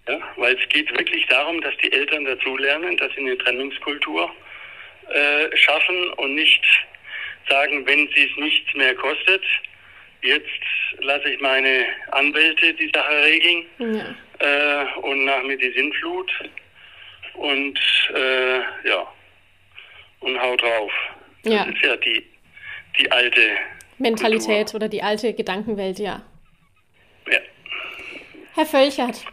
ja. 0.08 0.18
Weil 0.36 0.56
es 0.56 0.68
geht 0.68 0.90
wirklich 0.96 1.26
darum, 1.26 1.60
dass 1.60 1.76
die 1.78 1.92
Eltern 1.92 2.24
dazulernen, 2.24 2.96
dass 2.96 3.12
sie 3.14 3.20
eine 3.20 3.38
Trennungskultur 3.38 4.30
äh, 5.12 5.56
schaffen 5.56 6.12
und 6.16 6.34
nicht 6.34 6.64
sagen, 7.48 7.86
wenn 7.86 8.08
sie 8.14 8.24
es 8.30 8.36
nichts 8.36 8.74
mehr 8.74 8.94
kostet, 8.94 9.42
jetzt 10.22 10.48
lasse 10.98 11.30
ich 11.30 11.40
meine 11.40 11.86
Anwälte 12.10 12.74
die 12.74 12.90
Sache 12.92 13.22
regeln 13.22 13.66
ja. 13.78 14.14
äh, 14.38 14.98
und 15.00 15.24
nach 15.24 15.42
mir 15.42 15.56
die 15.56 15.72
Sinnflut 15.72 16.30
und 17.34 17.78
äh, 18.14 18.58
ja 18.88 19.06
und 20.20 20.40
hau 20.40 20.56
drauf. 20.56 20.92
Das 21.44 21.52
ja. 21.52 21.62
ist 21.64 21.82
ja 21.82 21.96
die, 21.96 22.24
die 22.98 23.10
alte 23.10 23.40
Mentalität 23.98 24.46
Kultur. 24.46 24.74
oder 24.76 24.88
die 24.88 25.02
alte 25.02 25.32
Gedankenwelt, 25.32 25.98
ja. 25.98 26.22
Ja. 27.30 27.38
Herr 28.54 28.66
Völchert, 28.66 29.24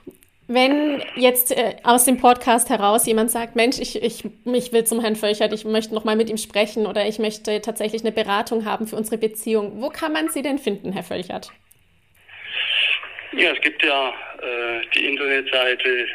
wenn 0.48 1.02
jetzt 1.16 1.52
äh, 1.52 1.76
aus 1.84 2.06
dem 2.06 2.18
Podcast 2.18 2.70
heraus 2.70 3.06
jemand 3.06 3.32
sagt, 3.32 3.56
Mensch, 3.56 3.80
ich, 3.80 4.02
ich, 4.02 4.24
ich 4.46 4.74
will 4.74 4.84
zum 4.84 5.00
Herrn 5.00 5.16
Völchert, 5.16 5.54
ich 5.54 5.66
möchte 5.66 5.94
noch 5.94 6.04
mal 6.04 6.16
mit 6.16 6.30
ihm 6.30 6.38
sprechen 6.38 6.86
oder 6.86 7.08
ich 7.08 7.20
möchte 7.20 7.62
tatsächlich 7.62 8.02
eine 8.04 8.12
Beratung 8.12 8.66
haben 8.66 8.88
für 8.88 8.96
unsere 8.96 9.18
Beziehung, 9.18 9.82
wo 9.82 9.90
kann 9.90 10.12
man 10.12 10.30
Sie 10.30 10.42
denn 10.42 10.60
finden, 10.60 10.92
Herr 10.92 11.04
Völchert? 11.04 11.52
Ja, 13.32 13.52
es 13.52 13.62
gibt 13.62 13.82
ja 13.84 14.10
äh, 14.10 14.82
die 14.94 15.06
Internetseite 15.08 16.08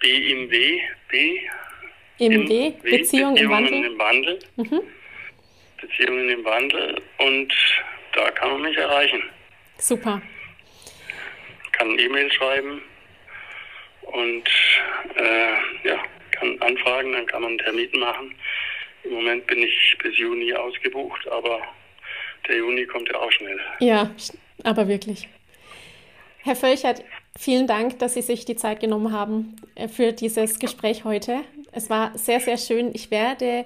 BIMW, 0.00 0.80
B. 1.08 1.40
IMW, 2.18 2.72
Beziehung 2.82 3.36
im 3.36 3.50
Wandel. 3.50 3.84
Im 3.84 3.98
Wandel. 3.98 4.38
Mhm. 4.56 4.80
Beziehungen 5.86 6.30
im 6.30 6.44
Wandel 6.44 7.00
und 7.18 7.52
da 8.14 8.30
kann 8.30 8.50
man 8.52 8.62
mich 8.62 8.76
erreichen. 8.76 9.22
Super. 9.78 10.22
Kann 11.72 11.98
E-Mail 11.98 12.32
schreiben 12.32 12.82
und 14.02 14.48
äh, 15.16 15.88
ja, 15.88 15.98
kann 16.32 16.60
anfragen, 16.60 17.12
dann 17.12 17.26
kann 17.26 17.42
man 17.42 17.50
einen 17.50 17.58
Termin 17.58 17.90
machen. 17.98 18.34
Im 19.04 19.12
Moment 19.12 19.46
bin 19.46 19.58
ich 19.62 19.96
bis 20.02 20.16
Juni 20.16 20.54
ausgebucht, 20.54 21.28
aber 21.28 21.60
der 22.48 22.56
Juni 22.56 22.86
kommt 22.86 23.08
ja 23.08 23.16
auch 23.16 23.30
schnell. 23.32 23.60
Ja, 23.80 24.10
aber 24.62 24.88
wirklich. 24.88 25.28
Herr 26.38 26.56
Völchert, 26.56 27.02
vielen 27.38 27.66
Dank, 27.66 27.98
dass 27.98 28.14
Sie 28.14 28.22
sich 28.22 28.44
die 28.44 28.56
Zeit 28.56 28.80
genommen 28.80 29.12
haben 29.12 29.56
äh, 29.74 29.88
für 29.88 30.12
dieses 30.12 30.58
Gespräch 30.58 31.04
heute. 31.04 31.40
Es 31.72 31.90
war 31.90 32.16
sehr, 32.16 32.40
sehr 32.40 32.58
schön. 32.58 32.90
Ich 32.94 33.10
werde 33.10 33.64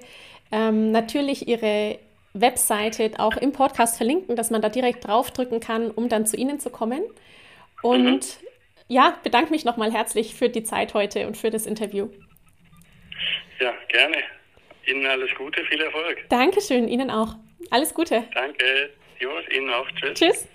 ähm, 0.51 0.91
natürlich 0.91 1.47
Ihre 1.47 1.99
Webseite 2.33 3.11
auch 3.17 3.37
im 3.37 3.51
Podcast 3.51 3.97
verlinken, 3.97 4.35
dass 4.35 4.49
man 4.51 4.61
da 4.61 4.69
direkt 4.69 5.07
draufdrücken 5.07 5.59
kann, 5.59 5.91
um 5.91 6.09
dann 6.09 6.25
zu 6.25 6.37
Ihnen 6.37 6.59
zu 6.59 6.69
kommen. 6.69 7.01
Und 7.81 8.41
mhm. 8.41 8.47
ja, 8.87 9.17
bedanke 9.23 9.51
mich 9.51 9.65
nochmal 9.65 9.91
herzlich 9.91 10.35
für 10.35 10.49
die 10.49 10.63
Zeit 10.63 10.93
heute 10.93 11.27
und 11.27 11.37
für 11.37 11.49
das 11.49 11.65
Interview. 11.65 12.09
Ja, 13.59 13.73
gerne. 13.89 14.17
Ihnen 14.85 15.05
alles 15.05 15.29
Gute, 15.35 15.63
viel 15.65 15.81
Erfolg. 15.81 16.25
Dankeschön, 16.29 16.87
Ihnen 16.87 17.09
auch. 17.11 17.35
Alles 17.69 17.93
Gute. 17.93 18.23
Danke. 18.33 18.89
Jos, 19.19 19.43
Ihnen 19.55 19.69
auch. 19.69 19.87
Tschüss. 19.91 20.19
Tschüss. 20.19 20.47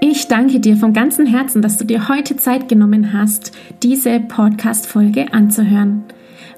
Ich 0.00 0.28
danke 0.28 0.60
dir 0.60 0.76
von 0.76 0.92
ganzem 0.92 1.24
Herzen, 1.24 1.62
dass 1.62 1.78
du 1.78 1.84
dir 1.84 2.08
heute 2.08 2.36
Zeit 2.36 2.68
genommen 2.68 3.14
hast, 3.14 3.56
diese 3.82 4.20
Podcast-Folge 4.20 5.32
anzuhören. 5.32 6.04